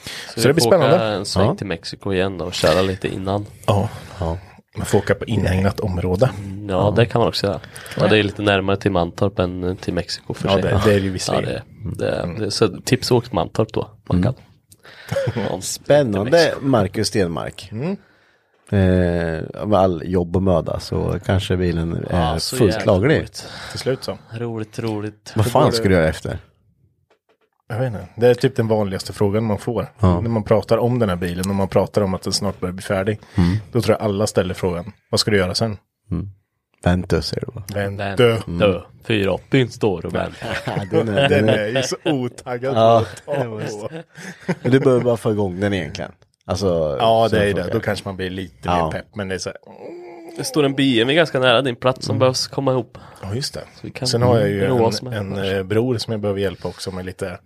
[0.03, 1.05] Så, Så det vi blir får åka spännande.
[1.15, 1.55] en sväng Ja.
[1.55, 3.45] till Mexiko igen då och köra lite innan.
[3.67, 3.89] Ja,
[4.19, 4.37] Ja.
[4.77, 6.29] Man får åka på inhägnat område.
[6.69, 7.59] Ja, det kan man också göra.
[7.99, 10.61] Ja, det är lite närmare till Mantorp än till Mexiko för Ja, sig.
[10.61, 11.61] det- det är ju Ja, visserligen.
[11.97, 13.89] det, det, det, så tips åk till Mantorp då.
[14.09, 14.33] Man kan.
[15.35, 16.53] Ja, Spännande.
[16.61, 17.69] Marcus Stenmark.
[18.71, 23.15] Eh, med all jobb och möda så kanske bilen är Ja, fullt laglig.
[23.17, 23.47] roligt.
[23.71, 24.17] Till slut så.
[24.37, 25.33] Roligt, roligt.
[25.35, 26.37] Vad fan ska du göra efter?
[27.71, 28.07] Jag vet inte.
[28.15, 29.87] Det är typ den vanligaste frågan man får.
[29.99, 32.73] När man pratar om den här bilen och man pratar om att den snart börjar
[32.73, 33.19] bli färdig.
[33.71, 34.91] Då tror jag alla ställer frågan.
[35.09, 35.77] Vad ska du göra sen?
[36.83, 37.63] Ventus säger du va?
[37.73, 38.15] Vänta.
[38.15, 38.81] Dö.
[39.07, 40.49] 480 står och väntar.
[40.91, 43.05] den är, Den är ju så otaggad Ja,
[44.63, 46.11] du behöver bara få igång den egentligen.
[46.45, 47.69] Alltså, Ja, det är det.
[47.73, 48.85] Då kanske man blir lite Ja.
[48.85, 49.15] mer pepp.
[49.15, 49.57] Men det är så här,
[50.37, 52.97] Det står en BMW ganska nära din plats som behövs komma ihop.
[53.21, 53.57] ja just
[53.93, 54.05] det.
[54.07, 57.39] Sen har jag ju en, en eh, bror som jag behöver hjälpa också med lite,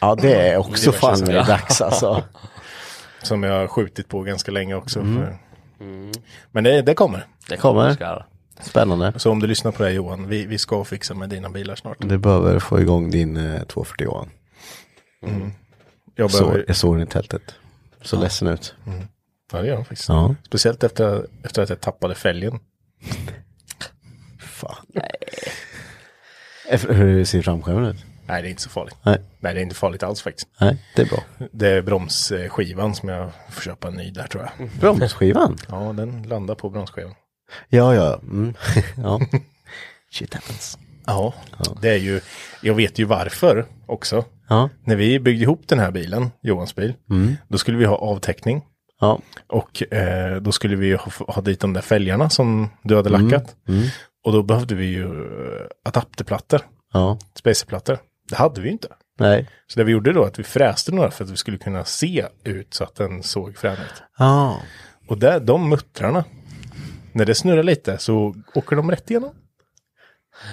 [0.00, 2.24] Ja, det är också fan med dags alltså.
[3.22, 5.00] som jag har skjutit på ganska länge också.
[5.00, 5.38] För...
[6.50, 7.26] Men det, det kommer.
[7.48, 7.96] Det Kommer.
[8.00, 8.24] göra.
[8.60, 9.12] Spännande.
[9.16, 11.74] Så om du lyssnar på det här, Johan, vi, vi ska fixa med dina bilar
[11.74, 11.96] snart.
[12.00, 14.30] Du behöver få igång din eh, 240 Johan.
[16.14, 17.42] Jag Så, behöver, jag såg den i tältet.
[18.02, 18.74] Så ledsen ut.
[19.52, 20.08] Ja, det gör jag faktiskt.
[20.08, 20.34] Ja.
[20.46, 22.60] Speciellt efter, efter att jag tappade fälgen.
[24.40, 24.86] Fan.
[26.68, 28.04] Efter, hur ser framskärmen ut?
[28.26, 28.96] Nej, det är inte så farligt.
[29.02, 29.20] Nej.
[29.40, 30.48] Nej, det är inte farligt alls faktiskt.
[30.60, 31.22] Nej, det är bra.
[31.52, 34.70] Det är bromsskivan som jag får köpa en ny där tror jag.
[34.80, 35.58] Bromsskivan?
[35.68, 37.14] Ja, den landar på bromsskivan.
[37.68, 38.20] Ja, ja.
[38.22, 38.54] Mm.
[38.96, 39.20] ja.
[40.10, 40.78] Shit happens.
[41.06, 41.34] Ja,
[41.80, 42.20] det är ju,
[42.62, 44.24] jag vet ju varför också.
[44.48, 44.68] Ja.
[44.84, 46.94] När vi byggde ihop den här bilen, Johans bil,
[47.48, 48.62] då skulle vi ha avtäckning.
[49.00, 49.20] Ja.
[49.46, 53.56] Och eh, då skulle vi ha, ha dit de där fälgarna som du hade lackat.
[54.24, 56.60] Och då behövde vi ju eh, adapterplattor,
[56.92, 57.18] Ja.
[57.34, 57.98] spacerplattor.
[58.28, 58.88] Det hade vi ju inte.
[59.20, 59.48] Nej.
[59.66, 62.26] Så det vi gjorde då att vi fräste några för att vi skulle kunna se
[62.44, 64.02] ut så att den såg frän ut.
[64.18, 64.60] Ja.
[65.08, 66.24] Och där, de muttrarna,
[67.12, 69.30] när det snurrar lite så åker de rätt igenom.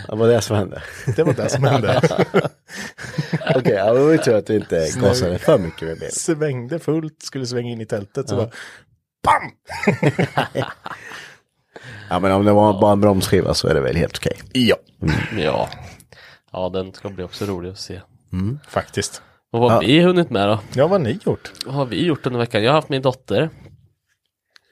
[0.09, 0.83] Det var det som hände.
[1.15, 2.01] Det var det som hände.
[3.55, 6.11] Okej, ja, det var ju tur att du inte gasade för mycket med bilen.
[6.11, 8.49] Svängde fullt, skulle svänga in i tältet så Ja.
[9.23, 9.51] bara BAM!
[12.09, 14.38] Ja, men om det var bara en bromsskiva så är det väl helt okej.
[14.53, 14.75] Ja,
[15.38, 15.69] Ja.
[16.51, 18.01] Ja, den ska bli också rolig att se.
[18.67, 19.21] faktiskt.
[19.51, 20.59] Och vad har vi hunnit med då?
[20.73, 21.51] Ja, vad har ni gjort?
[21.65, 22.63] Vad har vi gjort under veckan?
[22.63, 23.49] Jag har haft min dotter.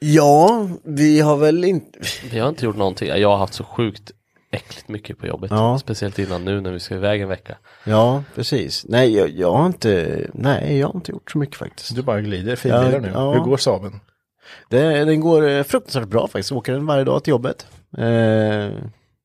[0.00, 1.98] Ja, vi har väl inte...
[2.30, 3.08] Vi har inte gjort någonting.
[3.08, 4.10] Jag har haft så sjukt
[4.54, 5.50] äckligt mycket på jobbet.
[5.50, 5.78] Ja.
[5.78, 7.56] Speciellt innan nu när vi ska iväg en vecka.
[7.84, 8.84] Ja, precis.
[8.88, 10.20] Nej, jag, jag har inte...
[10.34, 11.94] Nej, jag har inte gjort så mycket faktiskt.
[11.96, 13.10] Du bara glider, finbilar Ja, nu.
[13.14, 13.32] ja.
[13.32, 14.00] Hur går Saaben?
[14.70, 16.50] Det, den går eh, fruktansvärt bra faktiskt.
[16.50, 17.66] Jag åker den varje dag till jobbet.
[17.98, 18.68] Eh,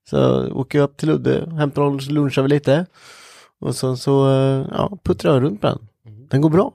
[0.09, 2.85] så åker jag upp till Ludde, hämtar och lunchar vi lite.
[3.61, 5.87] Och sen så eh, ja, puttrar jag runt med den.
[6.29, 6.73] Den går bra.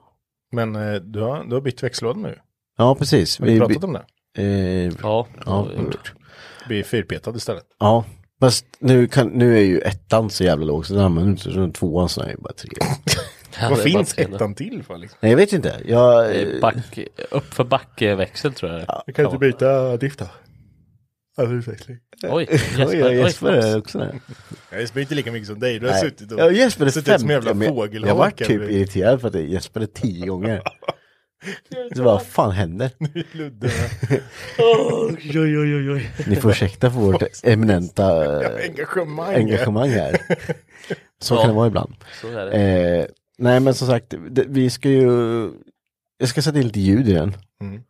[0.51, 2.39] Men eh, du, har, du har bytt växellåda nu.
[2.77, 3.39] Ja, precis.
[3.39, 4.05] Har vi pratat om det?
[4.43, 5.67] Eh, Ja, ja,
[6.67, 7.63] blir fyrpetad istället.
[7.79, 8.05] ja.
[8.39, 11.71] Fast nu, kan, nu är ju ettan så jävla låg så den använder inte så
[11.71, 12.69] tvåan så är ju bara tre.
[13.61, 15.17] Ja, Vad finns ettan till för liksom?
[15.21, 15.81] Nej, jag vet inte.
[15.85, 16.99] Jag, Back,
[17.31, 19.01] upp för backväxel tror jag det är.
[19.05, 20.25] Jag kan inte byta diff då?
[21.37, 21.97] Överutveckling.
[22.29, 24.19] Oj, Jesper, Jesper, oj, oj, Jesper är också där.
[24.71, 25.79] Jag Jesper är inte lika mycket som dig.
[25.79, 26.01] Du har Nej.
[26.01, 28.09] suttit och Ja, Jesper är suttit som 50, jävla men fågelholk.
[28.11, 30.61] Jag var typ eller- irriterad för att det- Jesper är tio gånger.
[31.95, 32.91] Så vad fan händer?
[33.31, 33.69] Ludde.
[34.57, 36.11] Oj, oj, oj, oj.
[36.27, 39.35] Ni får ursäkta för vårt eminenta eh, Engagemang.
[39.35, 40.17] engagemang här.
[41.21, 41.39] Så Ja.
[41.41, 41.95] kan det vara ibland.
[42.21, 42.51] Det.
[42.51, 43.05] Eh,
[43.37, 45.09] nej men som sagt, det, vi ska ju,
[46.17, 47.33] jag ska sätta in lite ljud i den.
[47.61, 47.81] Mm.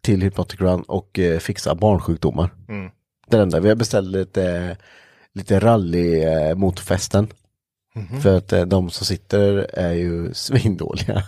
[0.00, 2.50] Till Hypnotic Run och eh, fixa barnsjukdomar.
[2.68, 2.90] Mm.
[3.28, 3.60] Det är.
[3.60, 4.76] Vi har beställt lite,
[5.34, 6.54] lite rally eh,
[7.94, 8.14] motorfästen.
[8.14, 8.20] Mhm.
[8.20, 11.22] För att eh, de som sitter är ju svindåliga.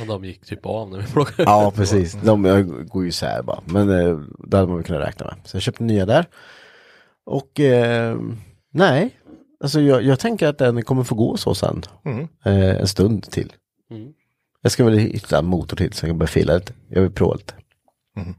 [0.00, 3.42] Och de gick typ av när vi plockade ja precis, de eh, går ju isär
[3.42, 3.60] bara.
[3.64, 5.36] Men eh, det hade man väl kunnat räkna med.
[5.44, 6.26] Så jag köpte nya där.
[7.26, 8.18] Och eh,
[8.72, 9.10] nej,
[9.60, 11.82] alltså jag, jag tänker att den kommer få gå så sen.
[12.04, 12.28] Mm.
[12.44, 13.52] Eh, en stund till.
[13.90, 14.12] Mm.
[14.62, 16.72] Jag ska väl hitta en motor till så jag kan börja fila lite.
[16.88, 17.54] Jag vill prova lite.
[18.16, 18.34] Mm.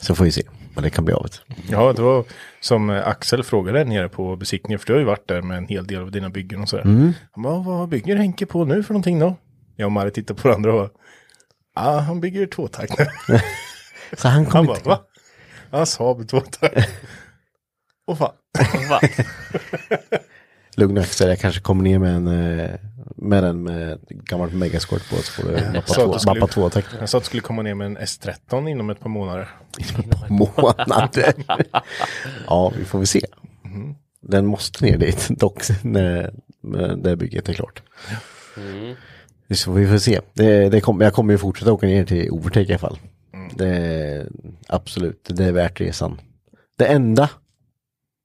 [0.00, 0.42] Så får vi se
[0.76, 1.26] vad det kan bli av.
[1.68, 2.24] Ja, det var
[2.60, 5.86] som Axel frågade nere på besiktningen, för du har ju varit där med en hel
[5.86, 6.84] del av dina byggen och sådär.
[6.84, 7.12] Mm.
[7.32, 9.36] Han bara, vad bygger Henke på nu för någonting då?
[9.76, 10.90] Jag och Mari tittar på varandra och
[11.74, 13.06] ja, han bygger tvåtakt nu.
[14.16, 14.88] Så han Han kommer bara, inte...
[14.88, 15.00] va?
[15.70, 16.88] Ja, Saab tvåtakt.
[18.06, 18.32] Åh fan.
[18.90, 19.00] Va?
[20.76, 22.26] Lugn Axel, jag kanske kommer ner med en
[22.58, 22.70] eh,
[23.16, 26.70] med den med ett gammalt megaskort på så får du mappa två, skulle- mappa två
[26.70, 26.84] tack.
[27.00, 29.48] Jag sa att du skulle komma ner med en S13 inom ett par månader.
[30.28, 31.34] månader.
[32.46, 33.26] ja, vi får väl se.
[33.64, 33.94] Mm.
[34.20, 37.82] Den måste ner dit dock när, när det bygget är klart.
[39.50, 40.20] Så vi får se.
[40.32, 42.98] Det, det kom, jag kommer ju fortsätta åka ner till Overtake i alla fall.
[43.54, 44.26] Det,
[44.68, 46.20] absolut, det är värt resan.
[46.78, 47.30] Det enda,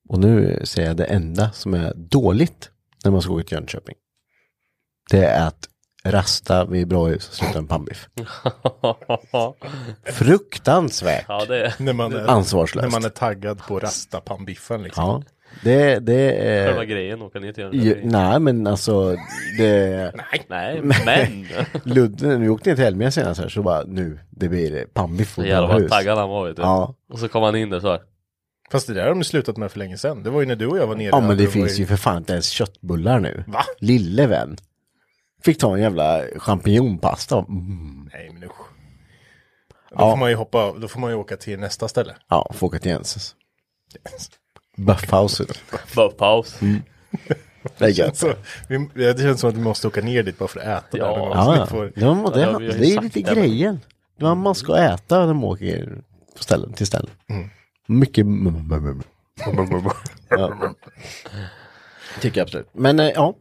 [0.10, 2.70] och nu säger jag det enda som är dåligt
[3.04, 3.96] när man ska åka till Jönköping.
[5.12, 5.68] Det är att
[6.06, 8.08] rasta vid Bråhus och sluta en pannbiff.
[10.14, 12.84] Fruktansvärt ja, det är När man är, ansvarslöst.
[12.84, 15.04] när man är taggad på rasta pannbiffen liksom.
[15.04, 15.24] Ja,
[15.64, 16.34] det, det
[16.66, 16.86] själva är...
[16.86, 19.16] grejen, åka ner till Ju, nej men alltså
[19.58, 20.14] det...
[20.50, 21.46] Nej, men.
[21.94, 25.38] Ludde, när vi åkte ner till Elmia senast här så bara nu, det blir pannbiff
[25.38, 26.62] och Jävlar vad taggad han var vet du.
[26.62, 26.96] Ja.
[27.14, 28.02] Och så kom han in där så här.
[28.72, 30.24] Fast det där har de slutat med för länge sedan.
[30.24, 31.10] Det var ju när du och jag var nere.
[31.12, 33.44] Ja men det finns ju för fan inte ens köttbullar nu.
[33.48, 33.64] Va?
[33.80, 34.58] Lille vän.
[35.44, 37.38] Fick ta en jävla champinjonpasta.
[37.38, 38.10] Mm.
[38.14, 38.52] Nej men usch.
[39.90, 40.10] Då Ja.
[40.12, 42.16] får man ju hoppa, då får man ju åka till nästa ställe.
[42.30, 43.36] Ja, får åka till Jenses.
[44.78, 45.62] Buffhouset.
[45.96, 46.60] Bara paus.
[47.78, 48.18] Det är gött.
[48.18, 48.34] Så,
[48.70, 51.06] vi, det känns som att vi måste åka ner dit bara för att äta Ja.
[51.08, 51.16] där.
[51.36, 51.66] Ja, ja.
[51.66, 53.80] får- ja men det, ju det är lite det, grejen.
[54.18, 56.02] Ja, man ska äta när man åker
[56.38, 57.10] på ställen till ställen.
[57.30, 57.50] Mm.
[57.88, 59.02] Mycket mm, mm, mm.
[60.30, 60.54] ja.
[62.22, 62.70] Tycker jag absolut.
[62.74, 63.34] Men eh, ja.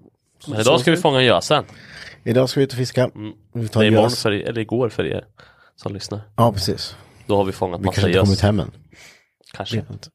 [0.48, 1.64] Men idag ska vi fånga gösen.
[2.24, 3.10] Idag ska vi ut och fiska.
[3.52, 4.22] Vi tar Det är imorgon gös.
[4.22, 5.24] för er, eller igår för er
[5.76, 6.20] som lyssnar.
[6.36, 6.96] Ja, precis.
[7.26, 8.42] Då har vi fångat Vi massa kanske inte kommit gös.
[8.42, 8.70] hem än.
[9.52, 9.76] Kanske.
[9.76, 10.08] Vet inte.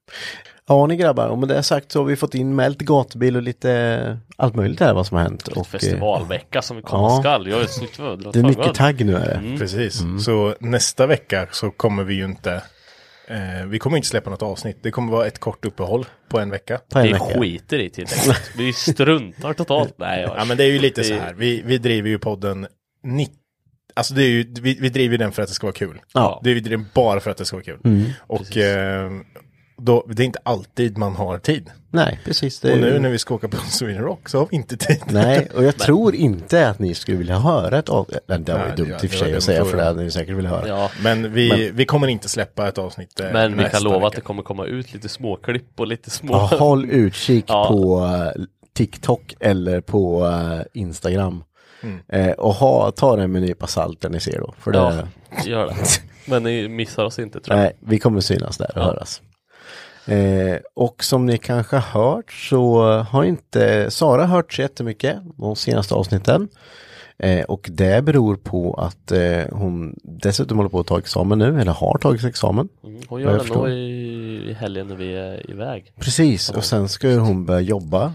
[0.68, 3.42] Ja ni grabbar, och med det sagt så har vi fått in lite gatubil och
[3.42, 5.48] lite allt möjligt här vad som har hänt.
[5.48, 7.20] Och, eh, Festivalvecka som vi komma ja.
[7.20, 7.48] skall.
[7.48, 9.34] Jag är så det är mycket tagg nu är det.
[9.36, 9.58] Mm.
[9.58, 10.04] Precis.
[10.26, 12.64] Så nästa vecka så kommer vi ju inte,
[13.28, 14.78] eh, vi kommer inte släppa något avsnitt.
[14.82, 16.80] Det kommer vara ett kort uppehåll på en vecka.
[16.92, 17.26] På en Vi vecka.
[17.40, 18.52] skiter i tillräckligt.
[18.58, 19.94] Vi struntar totalt.
[19.98, 20.22] Nej.
[20.38, 22.68] Ja men det är ju lite Det- så här, vi, vi driver ju podden
[23.04, 23.34] 90
[23.98, 26.02] Alltså det är ju, vi, vi driver den för att det ska vara kul.
[26.14, 26.42] Ja.
[26.44, 28.14] Det är vi driver den bara för att det ska vara kul.
[28.20, 29.12] Och eh,
[29.78, 31.70] då, det är inte alltid man har tid.
[31.92, 32.64] Nej, precis.
[32.64, 35.02] Och nu ju- när vi ska åka på Sweden Rock så har vi inte tid.
[35.06, 38.20] Nej, och jag tror inte att ni skulle vilja höra ett avsnitt.
[38.28, 39.84] Det var ju Nej, dumt ja, i och det för sig att säga, för det
[39.84, 40.68] hade ni säkert velat höra.
[40.68, 44.08] Ja, Men vi, vi kommer inte släppa ett avsnitt eh, men vi kan lova vecka.
[44.08, 46.34] att det kommer komma ut lite småklipp och lite små...
[46.34, 47.68] Ja, håll utkik Ja.
[47.70, 48.06] på
[48.38, 48.44] eh,
[48.76, 51.44] TikTok eller på eh, Instagram.
[52.10, 54.54] Eh, och ha, ta det med en nypa salt när ni ser då.
[54.60, 55.76] För det, Ja, gör det.
[56.32, 57.64] Men ni missar oss inte tror jag.
[57.64, 58.86] Nej, vi kommer synas där och Ja.
[58.86, 59.22] höras.
[60.08, 65.56] Eh, och som ni kanske har hört så har inte Sara hört så jättemycket de
[65.56, 66.48] senaste avsnitten.
[67.18, 71.62] Eh, och det beror på att eh, hon dessutom håller på att ta examen nu,
[71.62, 72.70] eller har tagit examen.
[72.84, 73.74] Mm, Hon gör det nog i,
[74.50, 75.94] i helgen när vi är iväg.
[76.00, 78.14] Precis, och sen ska hon börja jobba.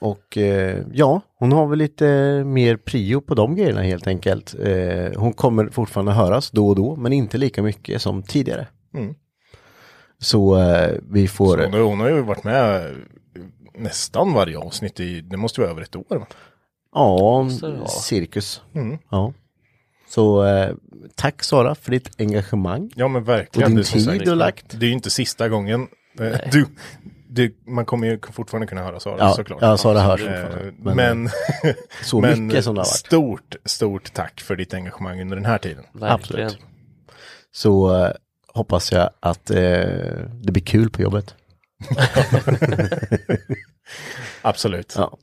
[0.00, 2.04] Och eh, ja, hon har väl lite
[2.44, 4.54] mer prio på de grejerna helt enkelt.
[4.64, 8.66] Eh, hon kommer fortfarande höras då och då, men inte lika mycket som tidigare.
[8.94, 9.14] Mm.
[10.22, 11.56] Så eh, vi får...
[11.56, 12.94] Så hon, har- hon har ju varit med
[13.74, 16.26] nästan varje avsnitt i, det måste vara över ett år va?
[16.94, 17.48] Ja,
[17.88, 18.62] cirkus.
[18.74, 18.98] Mm.
[19.10, 19.32] Ja.
[20.08, 20.70] Så eh,
[21.14, 22.90] tack Sara för ditt engagemang.
[22.94, 23.70] Ja men verkligen.
[23.72, 24.80] Och din tid sagt, du lagt.
[24.80, 25.86] Det är ju inte sista gången.
[26.20, 26.66] Eh, Du,
[27.28, 29.58] du, man kommer ju fortfarande kunna höra Sara Ja, såklart.
[29.62, 30.72] ja, Sara hörs Eh, fortfarande.
[30.78, 32.96] Men, Men- men, Så men mycket som det har varit.
[32.96, 35.84] stort, stort tack för ditt engagemang under den här tiden.
[35.92, 36.46] Verkligen.
[36.46, 36.58] Absolut.
[37.52, 38.10] Så eh,
[38.54, 39.56] hoppas jag att eh,
[40.42, 41.34] det blir kul på jobbet.
[44.42, 44.94] Absolut.
[44.96, 45.16] Ja.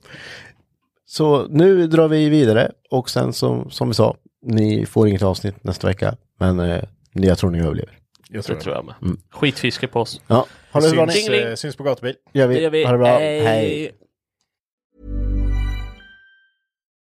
[1.05, 5.63] Så nu drar vi vidare och sen som, som vi sa, ni får inget avsnitt
[5.63, 7.97] nästa vecka, men eh, jag tror ni överlever.
[8.29, 8.95] Jag Det tror tror jag med.
[9.01, 9.17] Mm.
[9.31, 10.21] Skitfiske på oss.
[10.27, 11.11] Ja, ha det bra ni.
[11.11, 11.47] syns, Ding, ding.
[11.49, 12.15] eh, syns på gatubil.
[12.33, 12.55] Gör vi.
[12.55, 12.83] Det gör vi.
[12.85, 13.07] Ha det bra.
[13.07, 13.91] Hej.